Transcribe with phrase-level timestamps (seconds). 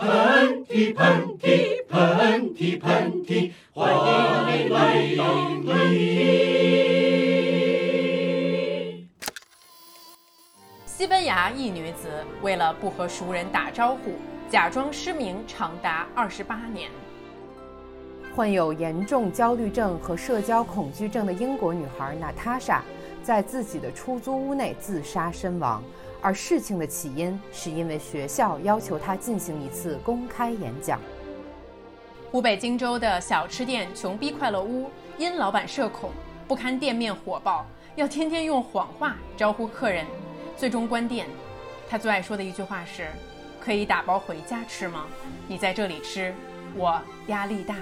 [0.00, 4.00] 喷嚏喷嚏喷嚏喷嚏，欢迎
[4.48, 5.24] 你来到
[5.66, 6.00] 喷嚏。
[10.86, 12.08] 西班牙一女子
[12.40, 14.14] 为了不和熟人打招呼，
[14.48, 16.90] 假装失明长达二十八年。
[18.34, 22.82] 患有严重焦虑症和社交恐惧症的英国女孩娜塔莎，
[23.22, 25.82] 在自己的出租屋内自杀身亡。
[26.22, 31.00] 而事情的起因是因为学校要求他进行一次公开演讲。
[32.30, 36.10] 湖北荆州的小吃店“穷逼快乐屋”因老板社恐，
[36.46, 40.06] 不堪店面火爆，要天天用谎话招呼客人，
[40.56, 41.26] 最终关店。
[41.88, 43.08] 他最爱说的一句话是
[43.60, 45.06] ：“可以打包回家吃吗？
[45.48, 46.32] 你在这里吃，
[46.76, 47.74] 我压力大。”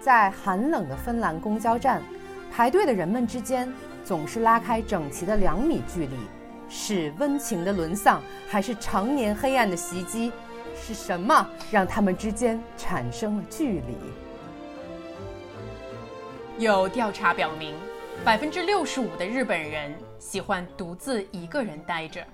[0.00, 2.02] 在寒冷的芬兰公交站，
[2.52, 3.72] 排队的人们之间
[4.04, 6.16] 总是拉开整齐的两米距离。
[6.68, 10.32] 是温情的沦丧，还是常年黑暗的袭击？
[10.76, 13.96] 是什么让他们之间产生了距离？
[16.58, 17.74] 有调查表明，
[18.24, 22.26] 百分之六十五的日本人喜欢独自一个人待着，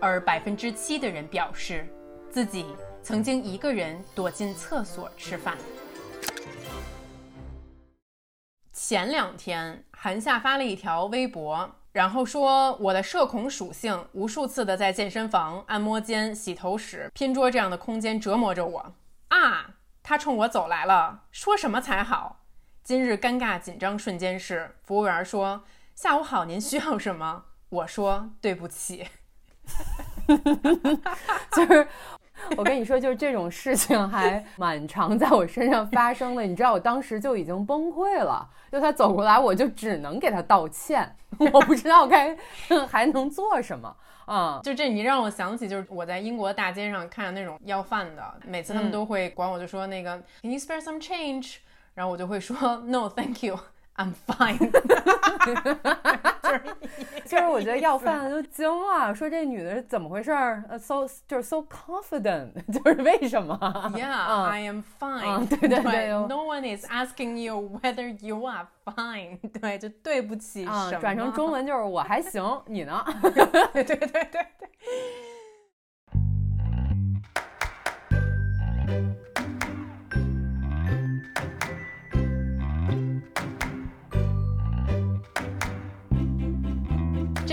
[0.00, 1.86] 而百分之七的人表示，
[2.30, 2.66] 自己
[3.02, 5.56] 曾经一个人躲进厕所吃饭。
[8.72, 11.68] 前两天，韩夏发了一条微博。
[11.92, 18.94] 然后说我的社恐属性，无数次的在健身房、按摩间、洗头室、拼桌这样的空间折磨着我
[19.28, 19.74] 啊！
[20.02, 22.44] 他冲我走来了，说什么才好？
[22.82, 29.08] 今日尴尬紧张瞬间是，服务员说：“下午好，您需要什么？”我说：“对不起。
[31.52, 31.88] ”就是。
[32.56, 36.42] 我跟你说，就是这种事情还蛮常在我身上发生的。
[36.42, 38.48] 你知道，我当时就已经崩溃了。
[38.70, 41.10] 就他走过来，我就只能给他道歉。
[41.52, 42.36] 我不知道该
[42.88, 43.94] 还能做什么
[44.26, 44.60] 啊！
[44.62, 51.56] 就这，你让我想起，就是我在英国大街上看的那种要饭的，每次他们都会管我，就说那个 Can you spare some change？
[51.94, 53.58] 然后我就会说 No, thank you.
[53.97, 54.57] I'm fine，
[55.45, 56.61] 就是
[57.25, 60.63] 就是我觉得要饭的都惊了，说这女的是怎么回事儿？
[60.67, 63.55] 呃，so 就是 so confident，就是为什么？
[63.95, 65.47] Yeah，I am fine。
[65.47, 69.37] 对对对，No one is asking you whether you are fine。
[69.61, 70.65] 对，就对不起。
[70.65, 73.05] 啊，转成中文就是我还行，你呢？
[73.21, 74.47] 对对对对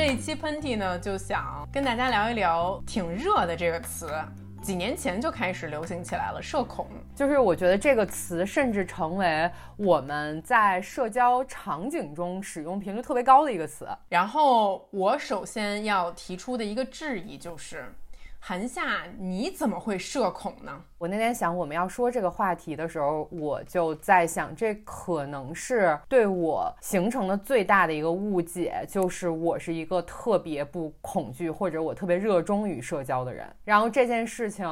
[0.06, 4.08] 这一期喷嚏呢，就想跟大家聊一聊挺热的这个词，
[4.62, 6.40] 几年前就开始流行起来了。
[6.40, 13.88] 社恐，就是我觉得这个词甚至成为我们在社交场景中使用频率特别高的一个词。
[14.08, 17.92] 然后我首先要提出的一个质疑就是。
[18.48, 20.72] 韩夏，你怎么会社恐呢？
[21.00, 33.52] 我那天想我们要说这个话题的时候，我就在想，这可能是对我形成的最大的一个误解，就是我是一个特别不恐惧或者我特别热衷于社交的人。
[33.64, 34.64] 然后这件事情，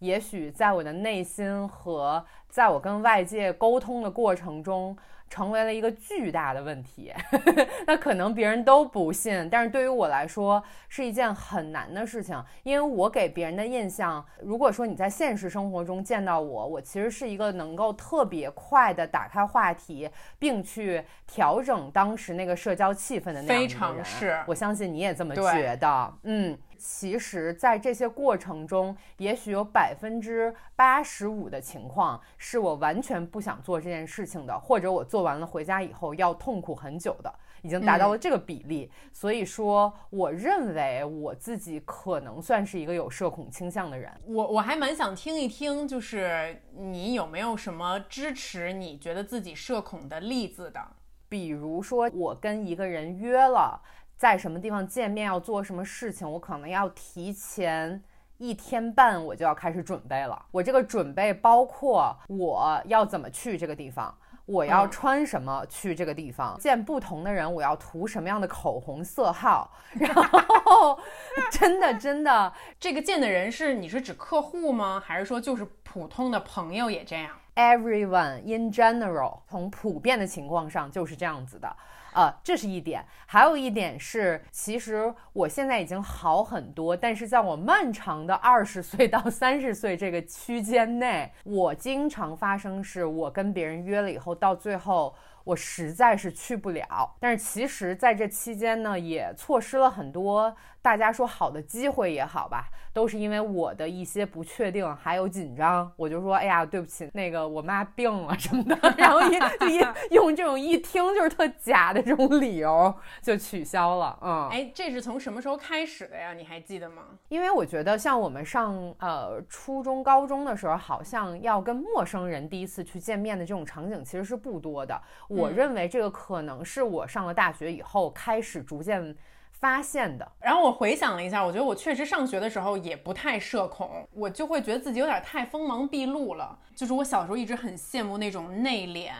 [0.00, 4.96] 也许在我的内心和在我跟外界沟通的过程中。
[5.32, 7.10] 成为了一个巨大的问题，
[7.88, 20.06] 那可能别人都不信，但是对于我来说是一件很难的事情，因为我给别人的印象，如果说你在现实生活中见到我，我其实是一个能够特别快的打开话题，
[20.38, 23.62] 并去调整当时那个社交气氛的那样的人。
[23.62, 26.58] 非常是，我相信你也这么觉得，嗯。
[26.84, 37.32] 其实，在这些过程中，也许有百分之八十五的情况是我完全不想做这件事情的，或者我做完了回家以后要痛苦很久的，
[37.62, 38.90] 已经达到了这个比例。
[39.12, 44.10] 所以说，我认为我自己可能算是一个有社恐倾向的人。
[44.26, 50.80] 我我还蛮想听一听，就是你有没有什么支持你觉得自己社恐的例子的？
[51.28, 53.80] 比如说，我跟一个人约了。
[54.22, 58.00] 在什么地方见面要做什么事情，我可能要提前
[58.38, 60.40] 一天半我就要开始准备了。
[60.52, 64.16] 我这个准备包括我要怎么去这个地方，
[64.46, 70.96] 我要穿什么去这个地方，见不同的人我要涂什么样的口红色号，然后
[71.50, 75.02] 真的真的，这个见的人是你是指客户吗？
[75.04, 81.76] 还是说就是普通的朋友也这样？Everyone in general，从普遍的情况上就是这样子的。
[82.12, 95.14] 啊，这是一点，还有一点是，其实我现在已经好很多，但是在我漫长的二十岁到三十岁这个区间内，我经常发生是，我跟别人约了以后，到最后
[95.44, 97.16] 我实在是去不了。
[97.18, 109.80] 但是其实在这期间呢，也错失了很多大家说好的机会也好吧，都是因为我的一些不确定还有紧张，我就说，哎呀，对不起，那个我妈病了什么的， 然后一就一
[110.14, 112.92] 用这种一听就是特假的这种理由
[113.22, 114.18] 就取消了。
[114.20, 116.34] 嗯，哎，这是从什么时候开始的呀？
[116.34, 117.02] 你还记得吗？
[117.28, 125.00] 因为我觉得像我们上呃初中、高中的时候，好像要跟陌生人第一次去见面的这种场景其实是不多的。
[125.28, 129.16] 我认为这个可能是我上了大学以后开始逐渐
[129.62, 130.28] 发现的。
[130.40, 136.58] 然后我回想了一下，我觉得我确实上学的时候也不太社恐，我就会觉得自己有点太锋芒毕露了。
[136.74, 139.12] 就是我小时候一直很羡慕那种内敛，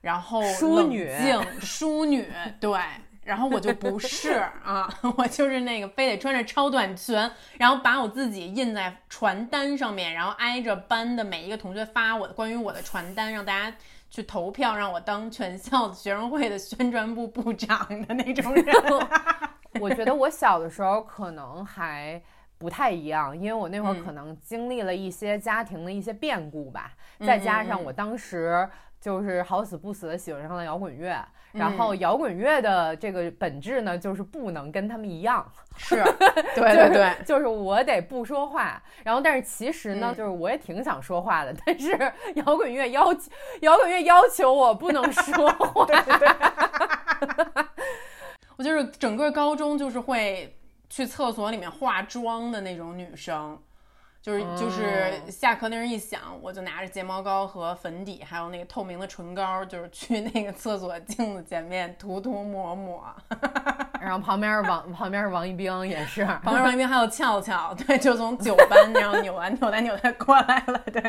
[0.00, 2.28] 然后淑女冷静淑女，
[2.58, 2.76] 对。
[3.22, 7.16] 然后我就不是 啊，我就是那个非得穿着超短裙，
[7.58, 13.76] 然后把我自己印在传单上面，然后挨着班的每一个同学发我的关于我的传单，让大家
[14.08, 18.64] 去投票，让我当全校学生会的宣传部部长的那种人。
[19.80, 22.20] 我觉得我小的时候可能还
[22.58, 24.04] 不太一样，因为我那会儿嗯。
[24.04, 28.68] 可能经历了一些家庭的一些变故吧，再加上我当时
[29.00, 31.16] 就是好死不死的喜欢上了摇滚乐，
[31.52, 35.46] 然后摇滚乐的这个本质呢，就是不能跟他们一样，
[35.76, 36.02] 是，
[36.56, 40.16] 对对对，就是我得不说话，然后但是其实呢，嗯。
[40.16, 41.90] 就是我也挺想说话的，但是
[42.36, 43.30] 摇滚乐要求
[43.60, 45.86] 摇滚乐要求我不能说话，
[48.56, 50.58] 我就是整个高中就是会
[50.88, 53.58] 去厕所里面化妆的那种女生，
[54.22, 63.14] 就是就是下课那人一响，我就拿着睫毛膏和粉底，还有那个透明的唇膏，就是去那个厕所镜子前面涂涂抹抹。
[64.00, 71.02] 然后旁边是王旁边是王一冰也是，旁边王一冰还有俏俏，对，就从九班那样扭完扭来扭来过来了，对。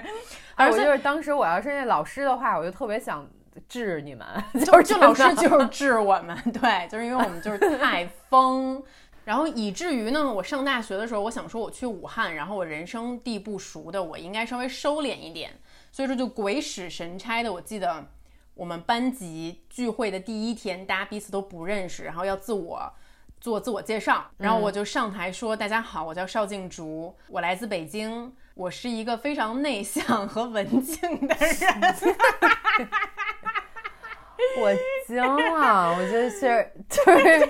[0.56, 3.28] 哎，而且我就是当时我要是那老师的话，我就特别想
[3.68, 4.26] 治你们，
[4.66, 8.84] 就是就老师就是治我们， 对，就是因为我们就是太疯，
[9.26, 15.52] 然后以至于呢，我上大学的时候，我想说我去武汉，然后我人生地不熟的，我应该稍微收敛一点，
[15.92, 18.06] 所以说就鬼使神差的，我记得
[18.54, 22.92] 我们班级聚会的第一天，大家彼此都不认识，然后要自我。
[23.40, 31.96] 做自我介绍，然后我就上台说：“大家好，我叫邵静竹，我来自北京，我是一个非常内向和文静的人。”
[34.60, 34.74] 我
[35.08, 37.50] 惊了，我觉得 是就是，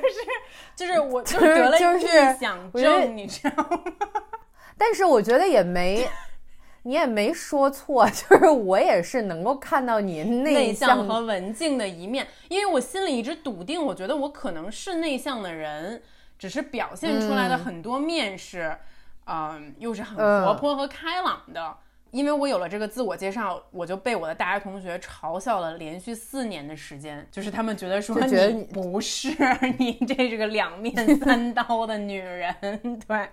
[0.75, 3.83] 就是我就是得了就是臆想症，你知道吗？
[4.77, 6.07] 但是我觉得也没。
[6.83, 16.01] 你也没说错，就是我也是能够看到你内向向和文静的一面，因为我心里一直笃定，我觉得我可能是内向的人，
[16.39, 18.73] 只是表现出来的很多面是，
[19.25, 21.75] 嗯、又是很活泼和开朗的。
[22.17, 29.29] 因为我有了这个自我介绍，我就被我的大学同学嘲笑了连续四年的时间，就是他们觉得说觉得你你不是，
[29.77, 32.55] 你这是个两面三刀的女人，
[33.07, 33.29] 对。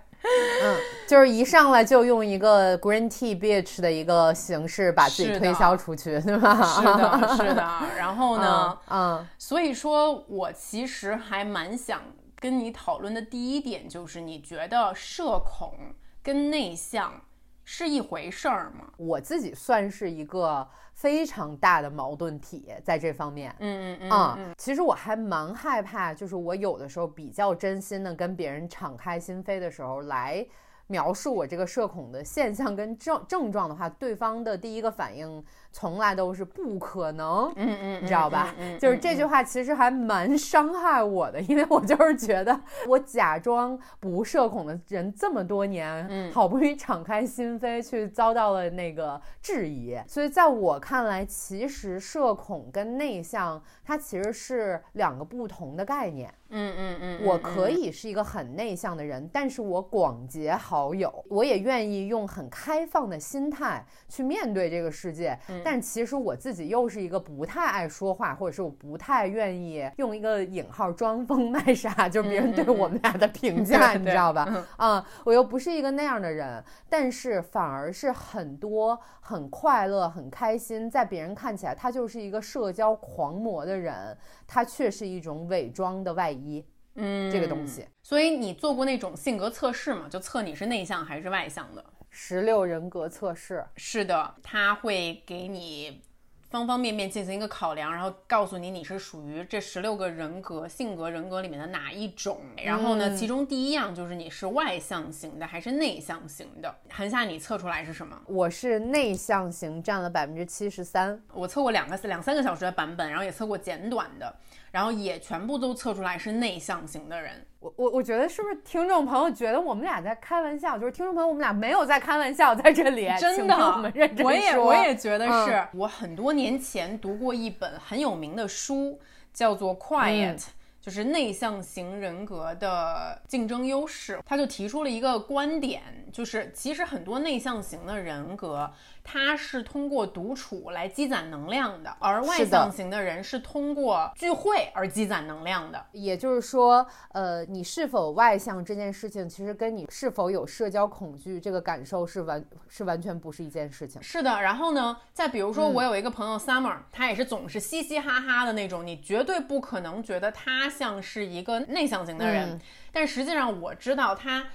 [0.63, 0.77] 嗯，
[1.07, 6.63] 就是一上来就用一个 green tea bitch 的一个形式把自己推销出去，对吧？
[6.63, 7.81] 是的，是的。
[7.99, 12.01] 然后呢，嗯，嗯，所以说我其实还蛮想
[12.41, 15.75] 跟你讨论的第一点就是，你觉得社恐
[16.23, 17.21] 跟内向
[17.65, 18.93] 是一回事儿吗？
[18.97, 23.55] 我自己算是一个非常大的矛盾体在这方面。
[23.59, 30.47] 嗯嗯嗯、其实我还蛮害怕，就是我有的时候比较真心的跟别人敞开心扉的时候，来
[30.89, 35.43] 描述我这个社恐的现象跟症症状的话，对方的第一个反应
[35.75, 38.55] 从来都是不可能，嗯嗯，你知道吧？
[38.79, 49.99] 就是这句话其实还蛮伤害我的，因为我就是觉得我假装不社恐的人这么多年，嗯好不容易敞开心扉，去遭到了那个质疑。
[50.07, 56.33] 所以在我看来，其实社恐跟内向它其实是两个不同的概念。
[56.57, 65.37] 嗯嗯嗯，我可以是一个很内向的人，但是我广结好友，我也愿意用很开放的心态去面对这个世界。
[65.65, 74.47] 嗯但其实我自己又是一个不太爱说话，或者是我不太愿意用一个引号装疯卖傻，就是别人对我们俩的评 价，对你知道吧？
[74.51, 84.17] 嗯啊、我又不是一个那样的人，但是反而是很多很快乐、很开心，在别人看起来他就是一个社交狂魔的人，
[84.47, 86.65] 他却是一种伪装的外衣。
[86.97, 87.85] 嗯这个东西。
[88.05, 90.07] 所以你做过那种性格测试吗？
[90.09, 91.85] 就测你是内向还是外向的？
[92.17, 96.01] 十六人格测试，是的，他会给你
[96.49, 102.39] 方方面面进行一个考量，然后告诉你你是属于这十六个人格性格人格里面的哪一种。
[102.65, 106.73] 然后呢，其中第一样就是你是外向型的还是内向型的。
[106.89, 108.17] 韩夏，你测出来是什么？
[108.27, 111.21] 我是内向型，占了百分之七十三。
[111.33, 114.33] 我测过两个两三个小时的版本，然后也测过简短的。
[114.71, 120.79] 然后也全部都测出来是内向型的人，我我我觉得是不是听众朋友觉得我们俩在开玩笑？
[120.79, 128.99] 就是听众朋友，我们俩没有在开玩笑，在这里真的，我们认真我也我也觉得是我很多年前读过一本很有名的书，
[129.33, 130.39] 叫做《Quiet》。
[130.85, 135.81] 就是内向型人格的竞争优势，他就提出了一个观点，
[136.13, 138.71] 就是其实很多内向型的人格，
[139.05, 145.87] 他是通过独处来积攒能量的，而外向型的人是通过聚会而积攒能量的。
[145.93, 154.03] 也就是说，呃，你是否外向这件事情，其实跟你是否有社交恐惧这个感受是完是完全不是一件事情。
[154.03, 160.65] 是的，然后呢，再比如说我有一个朋友 Summer，他也是总是嘻嘻哈哈的那种，你绝对不可能觉得他。
[160.75, 164.47] 像是一个内向型的人，但实际上我知道他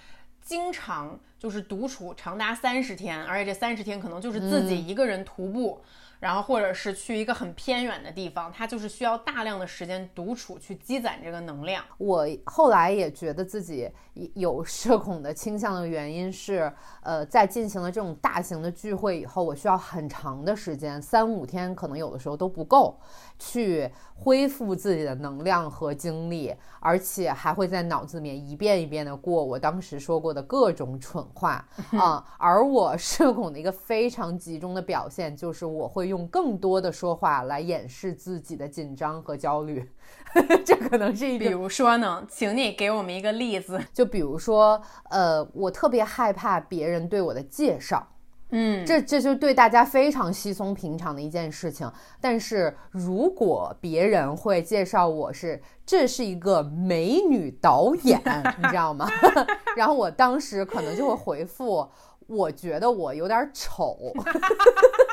[0.42, 5.82] 经常就是独处长达三十天，而且这三十天可能就是自己一个人徒步。
[6.20, 11.82] 然后，或者是去一个很偏远的地方，他就是需要大量的时间独处去积攒这个能量。
[11.98, 13.90] 我后来也觉得自己
[14.34, 16.70] 有社恐的倾向的原因是，
[17.04, 23.00] 呃，在进行了这种大型的聚会以后，我需要很长的时间，三五天可能有的时候都不够，
[23.38, 31.66] 去恢复自己的能量和精力，而且还会在脑子里面一遍一遍的过我当时说过的各种蠢话
[31.98, 32.26] 啊。
[32.38, 36.09] 而我社恐的一个非常集中的表现就是我会。
[36.10, 39.90] 用更多的说话来掩饰自己的紧张和焦虑，
[40.66, 41.38] 这可能是一。
[41.40, 43.80] 比如说呢，请你给我们一个例子。
[43.94, 48.06] 就比如说，呃，我特别害怕别人对我的介绍，
[48.52, 51.90] 嗯，这这就对大家非常稀松平常的一件事情。
[52.20, 58.22] 但是如果别人会介绍我是这是一个美女导演，
[58.58, 59.08] 你知道吗？
[59.78, 61.88] 然后我当时可能就会回复，
[62.28, 63.98] 我觉得我有点丑。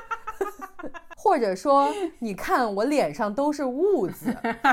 [1.26, 4.32] 或者说，你看我脸上都是痦子，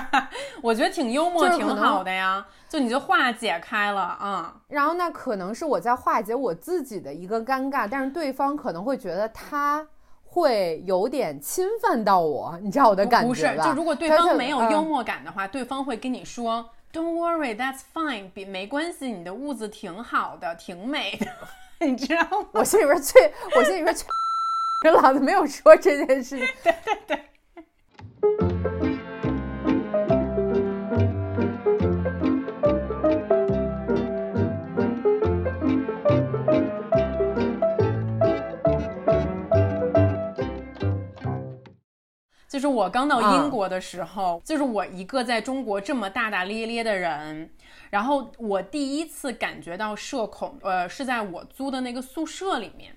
[0.62, 2.46] 我觉得挺幽默，挺好的呀。
[2.70, 4.56] 就你就化解开了啊。
[4.68, 9.88] 然后那可能是我在化解我自己的一个尴尬，但是对方可能会觉得他
[10.24, 21.26] 会有点侵犯到我，你知道我的感觉不是，就如果对方没有幽默感的话，对方会跟你说，Don't worry, that's fine，比没关系，你的痦子挺好的，挺美的，
[21.88, 22.48] 你知道吗？
[22.54, 24.06] 我心里边最，我心里边最。
[24.92, 26.48] 老子没有说这件事情。
[26.64, 27.20] 对对对。
[42.50, 47.50] 就是我刚到英国的时候，就是我一个在中国这么大大咧咧的人，
[47.90, 52.96] 然后我第一次感觉到社恐，呃，是在我租的那个宿舍里面。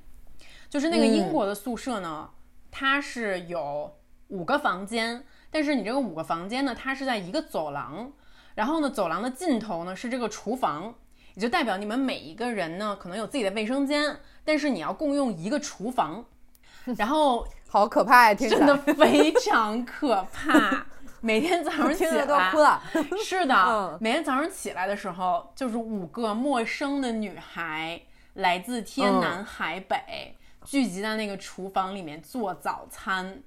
[0.68, 2.30] 就是那个英国的宿舍呢，
[2.70, 3.96] 它是有
[4.28, 8.12] 五个房间，但是你这个五个房间呢，它是在一个走廊，
[8.54, 10.94] 然后呢，走廊的尽头呢是这个厨房，
[11.34, 16.24] 也就代表你们每一个人呢可能有自己的卫生间，但是你要共用一个厨房，
[16.98, 20.86] 然后 好可怕呀，真的非常可怕。
[21.22, 22.80] 每天早上起来都哭了，
[23.24, 28.00] 是的，每天早上起来的时候，就是五个陌生的女孩，
[28.34, 30.36] 来自天南海北。
[30.66, 33.40] 聚集在那个厨房里面做早餐，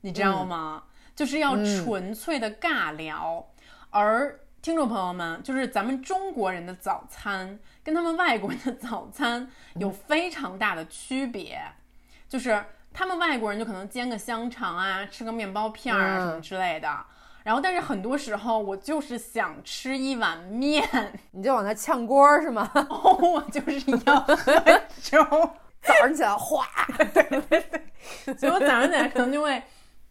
[0.00, 0.84] 你知道吗？
[1.14, 3.46] 就是要纯粹的尬聊。
[3.90, 11.60] 而听众朋友们，就是咱们中国人的早餐跟他们外国人的早餐有非常大的区别。
[12.26, 16.88] 就是他们外国人就可能煎个香肠啊，吃个面包片啊什么之类的。
[17.42, 20.82] 然后，但是很多时候我就是想吃一碗面，
[21.32, 22.70] 你就往那炝锅是吗？
[22.88, 25.50] 哦，我就是要喝粥。
[25.82, 26.66] 早上起来哗，
[26.98, 29.62] 对对对，所以我早上起来可能就会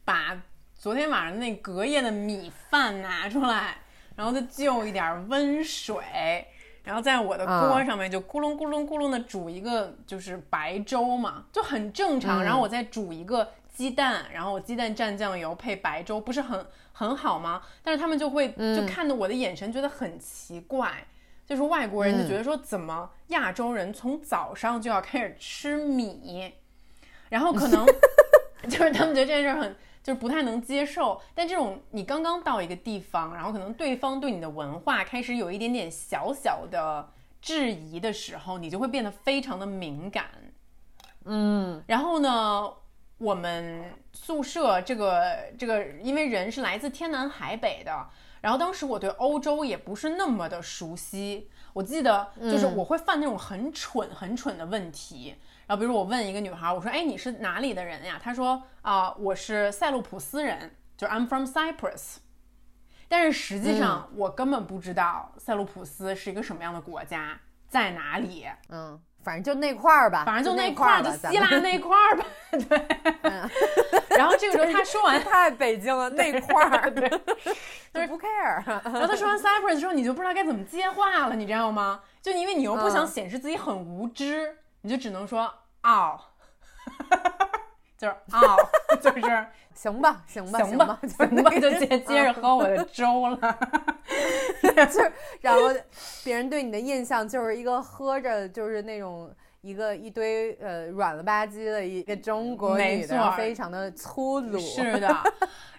[0.04, 0.42] 把
[0.76, 3.78] 昨天晚上那隔夜的米饭拿出来，
[4.16, 6.48] 然后再就一点温水，
[6.84, 12.44] 然后在我的锅上面就咕隆咕隆咕隆的煮一个就是白粥嘛，就很正常。
[12.44, 17.62] 然后我再煮一个鸡蛋，然后我鸡蛋蘸酱油配白粥，不是很很好吗？
[17.84, 21.06] 但是他们就会就看的我的眼神觉得很奇怪。
[21.50, 26.54] 就是外国人就觉得说，怎么亚洲人从早上就要开始吃米，
[27.30, 27.84] 然后可能
[28.70, 31.20] 就是他们觉得这件事很就是不太能接受。
[31.34, 37.10] 但这种你刚刚到一个地方，然后可能对方对你的文化开始有一点点小小的
[37.42, 40.28] 质疑的时候，你就会变得非常的敏感。
[41.26, 42.72] 嗯，然后呢，
[43.18, 48.08] 我们宿舍这个这个，因为人是来自天南海北的，
[48.42, 51.50] 然后当时我对欧洲也不是那么的熟悉。
[51.74, 55.36] 我记得就是我会犯那种很蠢很蠢的问题，
[55.68, 62.18] 然后比如我问一个女孩，我说：“哎，你是哪里的人呀？”她说：“啊，我是塞浦路斯人，就是 I'm from Cyprus。”
[63.08, 68.48] 但是实际上我根本不知道塞浦路斯是一个什么样的国家，在哪里。
[68.70, 69.00] 嗯。
[69.24, 72.26] 反正就那块儿吧，反正就那块儿，就希腊那块儿吧。
[72.52, 72.86] 对。
[74.18, 78.64] 然后这个时候他说完 太北京了那块儿， 对，就是不 care。
[78.66, 82.02] 然后他说完 Cyprus 之后，你就不知道该怎么接话了，你知道吗？
[82.22, 86.20] 就因为你又不想显示自己很无知，你就只能说哦，
[88.00, 88.56] 就是哦，
[89.04, 93.38] 就是行吧，行吧，行吧，行吧，就接接着喝我的粥了。
[94.90, 95.02] 就
[95.42, 95.62] 然后
[96.24, 99.30] 别人对你的印象就是一个喝着就是那种
[99.62, 104.58] 一个一堆呃软了吧唧的一个中国女的，非常的粗鲁。
[104.58, 105.14] 是的，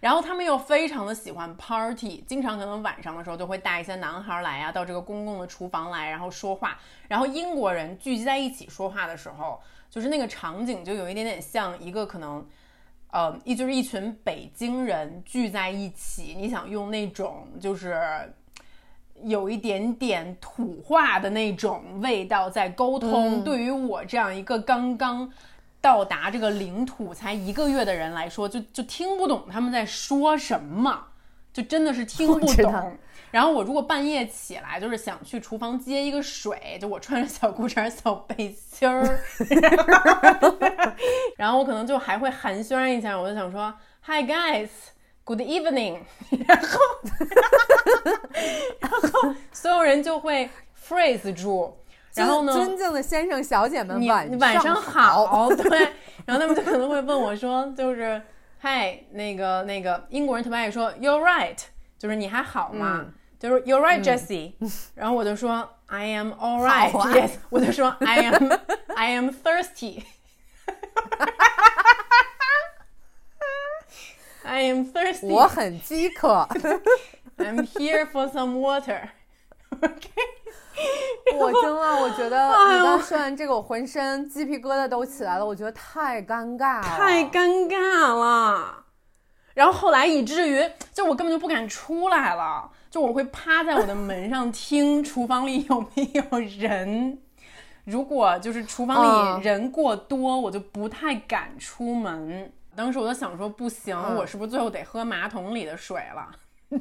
[0.01, 6.79] 然后他们又非常的喜欢 party，经常可能晚上的时候就会带一些男孩来啊，到这个公共的厨房来，然后说话。
[7.09, 9.61] 然后英国人聚集在一起说话的时候，
[9.91, 12.47] 就是那个场景就有一点点像一个可能。
[13.13, 18.01] 呃，一就是一群北京人聚在一起，你想用那种就是
[19.25, 25.29] 有一点点土话的那种味道在沟通，对于我这样一个刚刚
[25.81, 31.09] 到达这个领土才一个月的人来说，就就听不懂他们在说什么，
[31.53, 32.97] 就真的是听不懂。
[33.31, 39.21] 然后我如果半夜起来，就是想去厨房接一个水，就我穿着小裤衩、小背心儿，
[41.37, 43.73] 然后我可能就还会寒暄一下，我就想说
[44.05, 44.69] Hi guys,
[45.25, 45.99] good evening，
[46.47, 46.79] 然后，
[48.81, 51.73] 然后所有人就会 freeze 住，
[52.15, 55.79] 然后呢，尊敬的先生小姐们，晚晚上好，对，
[56.27, 58.21] 然后他们就可能会问我说，就是
[58.63, 61.57] Hi，那个那个英国人特别爱说 You're right，
[62.01, 63.05] 就是你还好吗？
[63.39, 64.55] 就是 You're right, Jesse，
[64.95, 68.53] 然后我就说 I am all right, yes，我就说 I am
[68.97, 70.05] I am thirsty，I
[74.63, 76.49] am thirsty，我很饥渴
[77.39, 79.09] ，I'm here for some water。
[79.71, 80.11] OK，
[81.35, 88.80] 我真的，我觉得你刚说完这个，我浑身鸡皮疙瘩都起来了，我觉得太尴尬了，太尴尬了。
[89.61, 90.59] 然后后来以至于，
[90.91, 92.67] 就我根本就不敢出来了。
[92.91, 97.19] 就我会趴在我的门上 听厨房里有没有人，
[97.85, 102.51] 如果就是厨房里人过多，我就不太敢出门。
[102.75, 106.31] 当时我就想说，不行，我是不是最后得喝马桶里的水了？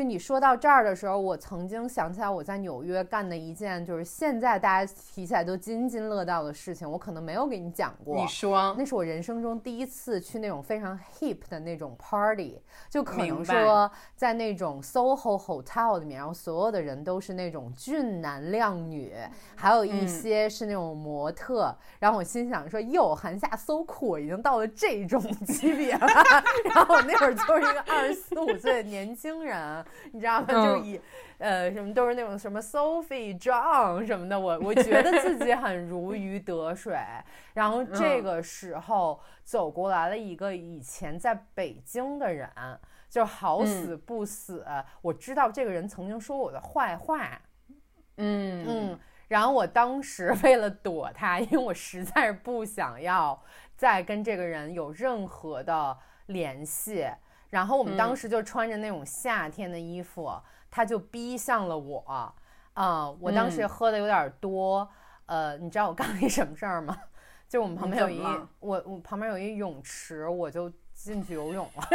[0.00, 6.90] 就你说到这儿的时候，我曾经想起来我在纽约干的一件，就是现在大家提起来都津津乐道的事情。
[6.90, 8.16] 我可能没有给你讲过。
[8.16, 19.14] 你说，那是我人生中第一次去那种非常 hip 的那种 party，就可能说在那种 Soho Hotel 里面，然后所有的人都是那种俊男靓女，
[19.54, 21.76] 还有一些是那种模特。
[21.98, 26.06] 然后我心想说，哟，韩夏 so cool，已经到了这种级别了。
[26.74, 29.84] 然后我那会儿就是一个二十四五岁的年轻人。
[30.12, 30.46] 你知道吗？
[30.46, 31.00] 就是以，
[31.38, 36.96] 呃，什么都是那种什么 Sophie John 什么的，我我觉得自己很如鱼得水。
[37.54, 42.48] 然后 这个时候走过来了一个以前在北京的人，
[43.08, 44.64] 就好死不死，
[45.02, 47.40] 我知道这个人曾经说我的坏话。
[48.16, 48.98] 嗯嗯。
[49.28, 53.40] 然后我当时为了躲他，因为我实在是不想要
[53.76, 57.08] 再跟这个人有任何的联系。
[57.50, 60.32] 然后我们当时就穿着那种夏天的衣服，
[60.70, 62.32] 他就逼向了我，
[62.74, 64.88] 啊，我当时喝的有点多，
[65.26, 66.96] 呃，你知道我干了一什么事儿吗？
[67.48, 68.22] 就我们旁边有一
[68.60, 71.88] 我我旁边有一泳池，我就进去游泳了，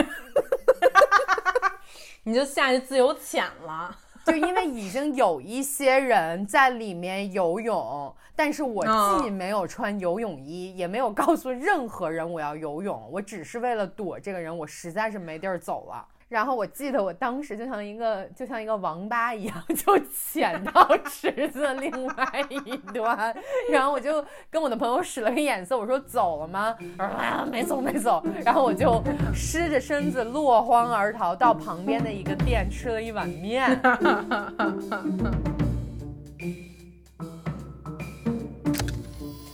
[2.24, 3.98] 你就下去自由潜了。
[4.26, 8.84] 就因为已经有一些人在里面游泳，但是我
[9.20, 16.08] 既没有穿游泳衣，也没有告诉任何人我要游泳，我只是为了躲这个人，我实在是没地儿走了。
[16.28, 22.16] 然后我记得我当时就像一个就像一个王八一样， 就潜到池子另外
[22.50, 23.34] 一端，
[23.72, 26.76] 然后我就跟我的朋友使了个眼色，我说走了吗？
[26.98, 28.24] 他说啊没走没走。
[28.44, 29.04] 然后我就
[29.36, 33.80] 湿着身子落荒而逃，到旁边的一个店吃了一碗面。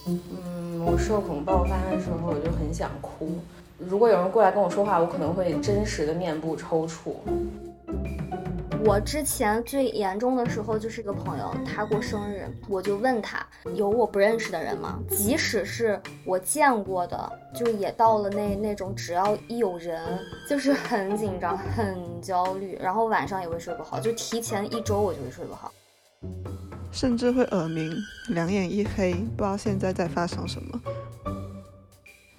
[0.08, 3.40] 嗯，我社恐爆发的时候，我就很想哭。
[3.88, 7.16] 如果有人过来跟我说话，我可能会真实的面部抽搐。
[8.84, 15.00] 我之前最严重的时候就是一个朋友，他过生日，我就问他有我不认识的人吗？
[15.08, 25.72] 即使是我见过的，就也到了那那种只要一有人，就是很紧张、很焦虑，然后晚上也会睡不好，就提前一周我就会睡不好，
[26.92, 27.96] 甚至会耳鸣，
[28.30, 30.82] 两眼一黑，不知道现在在发生什么。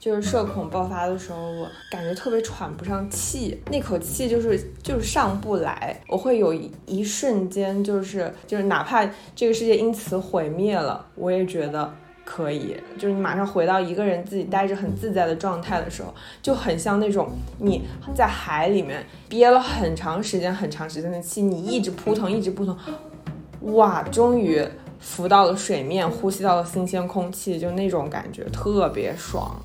[0.02, 5.96] 就是社恐爆发的时候，我感觉特别喘不上气，那口气就是就是上不来。
[6.08, 6.52] 我会有
[6.86, 11.88] 一瞬间，就是就是哪怕这个世界因此毁灭了，我也觉得
[12.24, 12.76] 可以。
[12.98, 16.12] 就是你马上回到一个人自己待着很自在的状态的时候，
[16.42, 22.76] 就很像那种你在海里面憋了很长时间很长时间的气，你一直扑腾一直扑腾，
[23.76, 24.60] 哇，终于
[24.98, 29.62] 浮到了水面，呼吸到了新鲜空气，就那种感觉特别爽。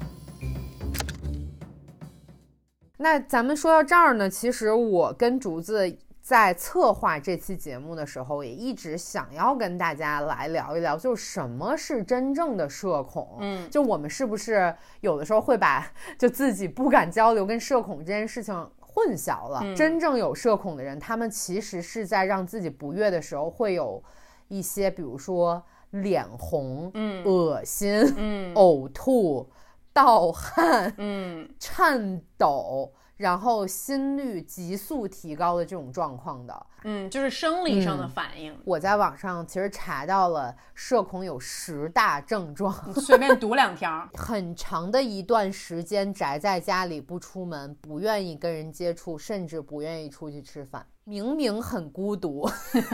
[3.09, 13.37] 那咱们说到这儿呢，其实我跟竹子在策划这期节目的时候，也一直想要跟大家来聊一聊，就什么是真正的社恐。
[13.39, 15.89] 嗯，就我们是不是有的时候会把
[16.19, 19.73] 就自己不敢交流跟社恐这件事情混淆了？
[19.73, 24.03] 真正有社恐的人，他们其实是在让自己不悦的时候，会有
[24.49, 29.49] 一些，比如说脸红、嗯恶心、嗯呕吐。
[29.93, 38.55] 盗汗，嗯，颤抖，然后心率急速提高的这种状况的，嗯，就是生理上的反应。
[38.63, 44.07] 我在网上其实查到了社恐有十大症状， 随便读两条。
[44.13, 50.85] 很长的一段时间宅在家里不出门，不愿意跟人接触，甚至不愿意出去吃饭。
[51.07, 52.45] 明明很孤独，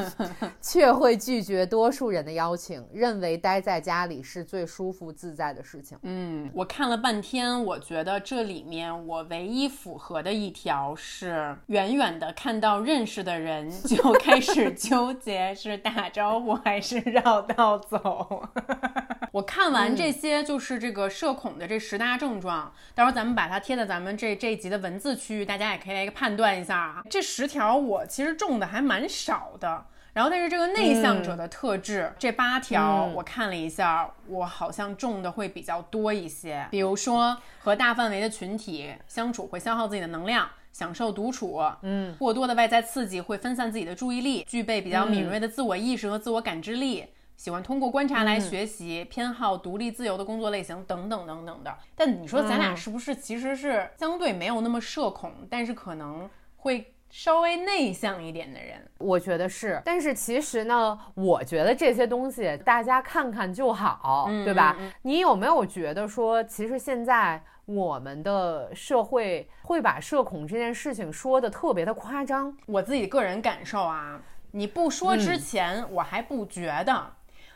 [0.62, 5.98] 却会拒绝多数人的邀请，认为待在家里是最舒服自在的事情。
[6.04, 18.48] 嗯，我看了半天，我觉得这里面我唯一符合的一条是，远远的看到认识的人就开始纠结是打招呼还是绕道走。
[19.34, 27.02] 我看完这些就是这个社恐的这十大症状，到时候咱们把它贴在咱们这这一集的文字区域，大家也可以来一个判断一下啊。
[27.10, 29.86] 这十条我其实中的还蛮少的。
[30.14, 36.68] 然后，但是这个内向者的特质，这八条我看了一下，我好像中的会比较多一些。
[36.70, 51.76] 比如说，和大范围的群体相处会消耗自己的能量，享受独处，嗯，过多的外在刺激会分散自己的注意力，具备比较敏锐的自我意识和自我感知力，喜欢通过观察来学习，偏好独立自由的工作类型等等等等的。
[51.96, 56.93] 但你说咱俩是不是其实是相对没有那么社恐，但是可能会。
[57.14, 59.80] 稍微内向一点的人，我觉得是。
[59.86, 64.76] 但是其实呢，我觉得这些东西大家看看就好，对吧？
[65.04, 72.58] 你有没有觉得说，其实现在我们的社会会把社恐这件事情说的特别的夸张？
[72.66, 77.12] 我自己个人感受啊，你不说之前我还不觉得。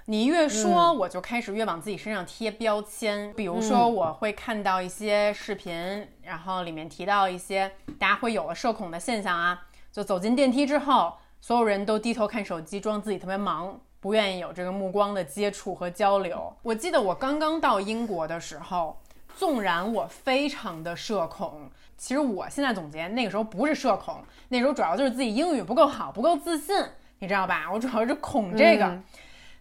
[0.09, 3.33] 你越说，我就开始越往自己身上贴标签。
[3.33, 16.55] 比如说，我会看到一些视频，然后里面提到一些大家会有了社恐的现象啊，就走进电梯之后，所有人都低头看手机，装自己特别忙，不愿意有这个目光的接触和交流。
[16.61, 18.97] 我记得我刚刚到英国的时候，
[19.35, 26.73] 纵然我非常的社恐，其实我现在总结，那个时候不是社恐，那时候主要就是自己英语不够好，不够自信，
[27.19, 27.69] 你知道吧？
[27.73, 28.97] 我主要是恐这个。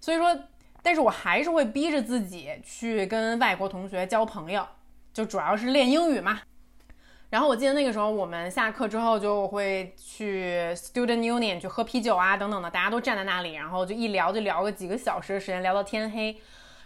[0.01, 0.37] 所以说，
[0.83, 4.67] 但是我还是会逼着自己去跟外国同学交朋友，
[5.13, 6.41] 就主要是练英语嘛。
[7.29, 16.41] 然后我记得那个时候，我们下课之后就会去 Student Union 去喝啤酒啊，等等的，大家都站在那里，然后就一聊就聊个几个小时的时间，聊到天黑。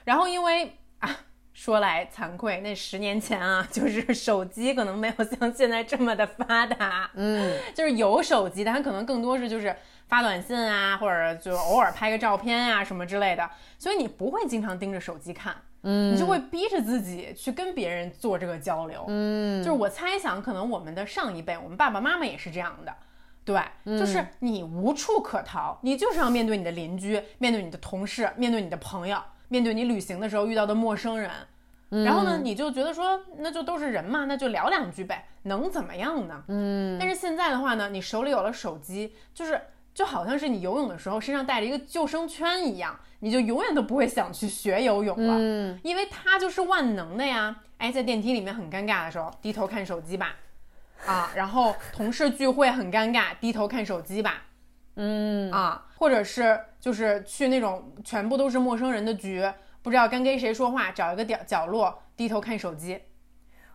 [0.05, 1.14] 然后因为啊，
[1.53, 9.77] 说来惭愧，那十年前啊，就是手机可能没有像现在这么的发达，嗯，就是有手机，但可能更多是就是。
[10.11, 22.92] 发短信啊，或者就偶尔拍个照片啊，什么之类的，所以你不会经常盯着手机看，嗯，你就会逼着自己去跟别人做这个交流，嗯，就是我猜想，可能我们的上一辈，我们爸爸妈妈也是这样的，
[23.44, 23.62] 对，
[23.96, 31.31] 就是你无处可逃，你就是要面对你的邻居，面对你的同事，面对你的朋友，面对你旅行的时候遇到的陌生人，
[32.05, 36.42] 然后呢，你就觉得说，那就都是人嘛，那就聊两句呗，能怎么样呢？
[36.49, 39.61] 嗯，但是现在的话呢，你手里有了手机，就是。
[39.92, 47.57] 就好像是你游泳的时候身上带着一个救生圈一样，你就永远都不会想去学游泳了，嗯，因为它就是万能的呀。
[47.79, 50.37] 哎，在电梯里面很尴尬的时候，低头看手机吧，
[51.07, 54.42] 啊，然后同事聚会很尴尬，低头看手机吧，
[54.96, 59.50] 嗯，啊，或者是就是去那种全部都是陌生人的局，
[59.81, 63.00] 不知道该跟谁说话，找一个角角落低头看手机。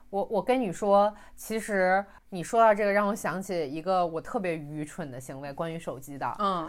[0.09, 6.35] 我我跟你说，其实你说到这个，让我想起一个我特别愚蠢的行为，关于手机的。
[6.39, 6.67] 嗯，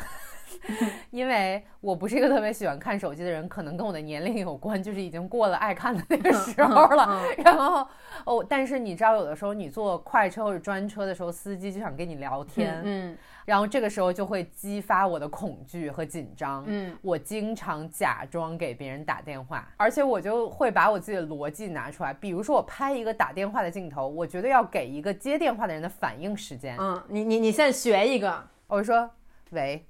[1.11, 7.23] 因为我不是一个特别喜欢看手机的人，可能跟我的年龄有关，就是已经过了爱看的那个时候了。
[7.45, 7.87] 然后
[8.25, 16.65] 哦，但是你知道，有的时候你坐快车或者专车的时候，司机就想跟你聊天，嗯，然后这个时候就会激发我的恐惧和紧张。
[16.67, 26.77] 嗯，我经常假装给别人打电话，而且我就会把我自己的逻辑拿出来，比如说我拍一个打电话的镜头，我绝对要给一个接电话的人的反应时间。
[26.79, 29.11] 嗯，你你你现在学一个，我就说
[29.51, 29.87] 喂。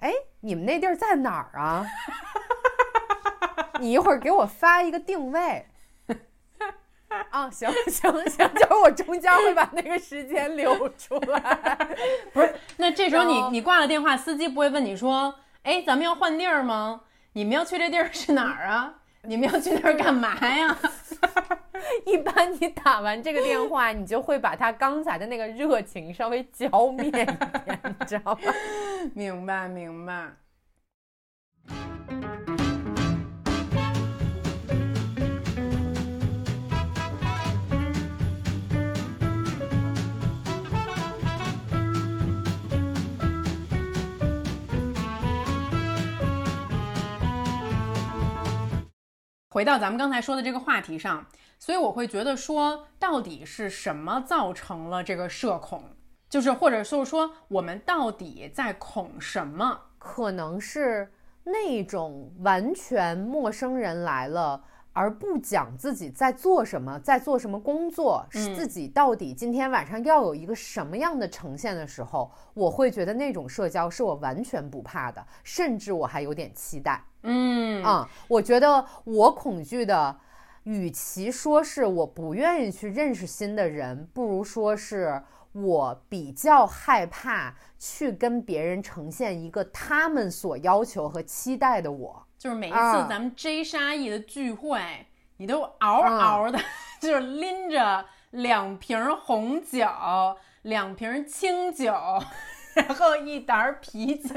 [0.00, 1.84] 哎，你们那地儿在哪儿啊？
[3.80, 5.66] 你一会儿给我发一个定位。
[7.30, 11.98] 啊，行行行，就是我中间会把那个时间留出来。
[12.32, 17.02] 不是，那这时候你你挂了电话，司机不会问你说，哎，咱们要换地儿吗？
[17.32, 18.94] 你们要去这地儿是哪儿啊？
[19.22, 20.76] 你们要去那儿干嘛呀？
[22.06, 27.26] 一般你打完这个电话，你就会把他刚才的那个热情稍微浇灭一点，
[27.98, 28.52] 你知道吗？
[29.14, 30.32] 明白，明白。
[49.58, 51.26] 回到咱们刚才说的这个话题上，
[51.58, 55.82] 所以我会觉得说，到底是什么造成了这个社恐？
[56.30, 59.80] 就是或者就是说，我们到底在恐什么？
[59.98, 64.62] 可能是那种完全陌生人来了，
[64.98, 77.00] 而不讲自己在做什么，在做什么工作，是自己到底今天晚上要有一个什么样的呈现的时候，我会觉得那种社交是我完全不怕的，甚至我还有点期待。
[77.22, 80.18] 嗯啊，我觉得我恐惧的，
[80.64, 92.24] 与其说是我不愿意去认识新的人，不如说是我比较害怕去跟别人呈现一个他们所要求和期待的我。
[92.38, 93.06] 就是每一次啊。
[93.08, 94.80] 咱们 J 沙溢的聚会，
[95.38, 96.58] 你都嗷嗷的，
[97.00, 99.86] 就是拎着两瓶红酒、
[100.62, 101.92] 两瓶清酒，
[102.74, 104.34] 然后一沓儿啤酒，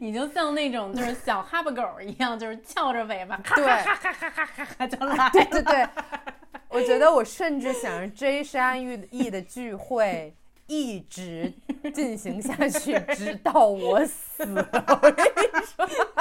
[0.00, 5.30] 你就像那种就是小哈巴狗一样，就是翘着尾巴，哈对哈哈哈哈哈哈就来。
[5.30, 5.88] 对对对，
[6.68, 10.36] 我觉得我甚至想让 J 山玉 E 的聚会
[10.72, 11.52] 一直
[11.92, 14.42] 进行下去，直到我死。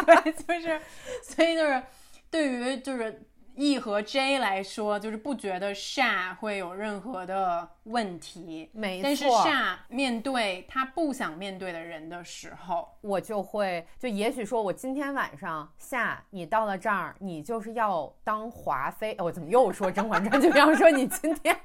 [0.05, 0.81] 对，就是，
[1.23, 1.81] 所以就是
[2.29, 3.23] 对于就是
[3.55, 19.15] E 和 J 来说，就是不觉得煞会有任何的问题，没但是错 Sha 面对他不想面对的人的时候，我就会，就也许说，我今天晚上下你到了这儿，你就是要当华妃。
[19.19, 20.41] 我怎么又说《甄嬛传》？
[20.43, 21.55] 就比方说你今天，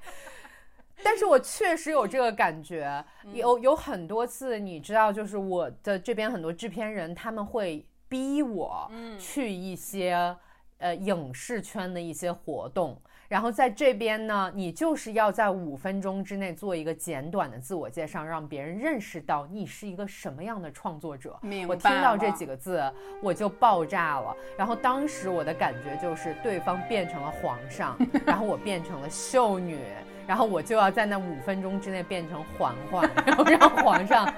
[1.04, 10.36] 但是我确实有这个感觉，有有很多次，你知道，就是我的这边很多制片人他们会逼我去一些
[10.78, 13.00] 呃影视圈的一些活动。
[13.28, 21.36] 然后在这边呢，你就是要在五分钟之内做一个简短的自我介绍，让别人认识到你是一个什么样的创作者。
[21.68, 22.80] 我听到这几个字，
[23.20, 24.36] 我就爆炸了。
[24.56, 29.80] 然后当时我的感觉就是，对方变成了皇上， 然后我变成了秀女，
[30.26, 34.32] 然后我就要在那五分钟之内变成嬛嬛，然后让皇上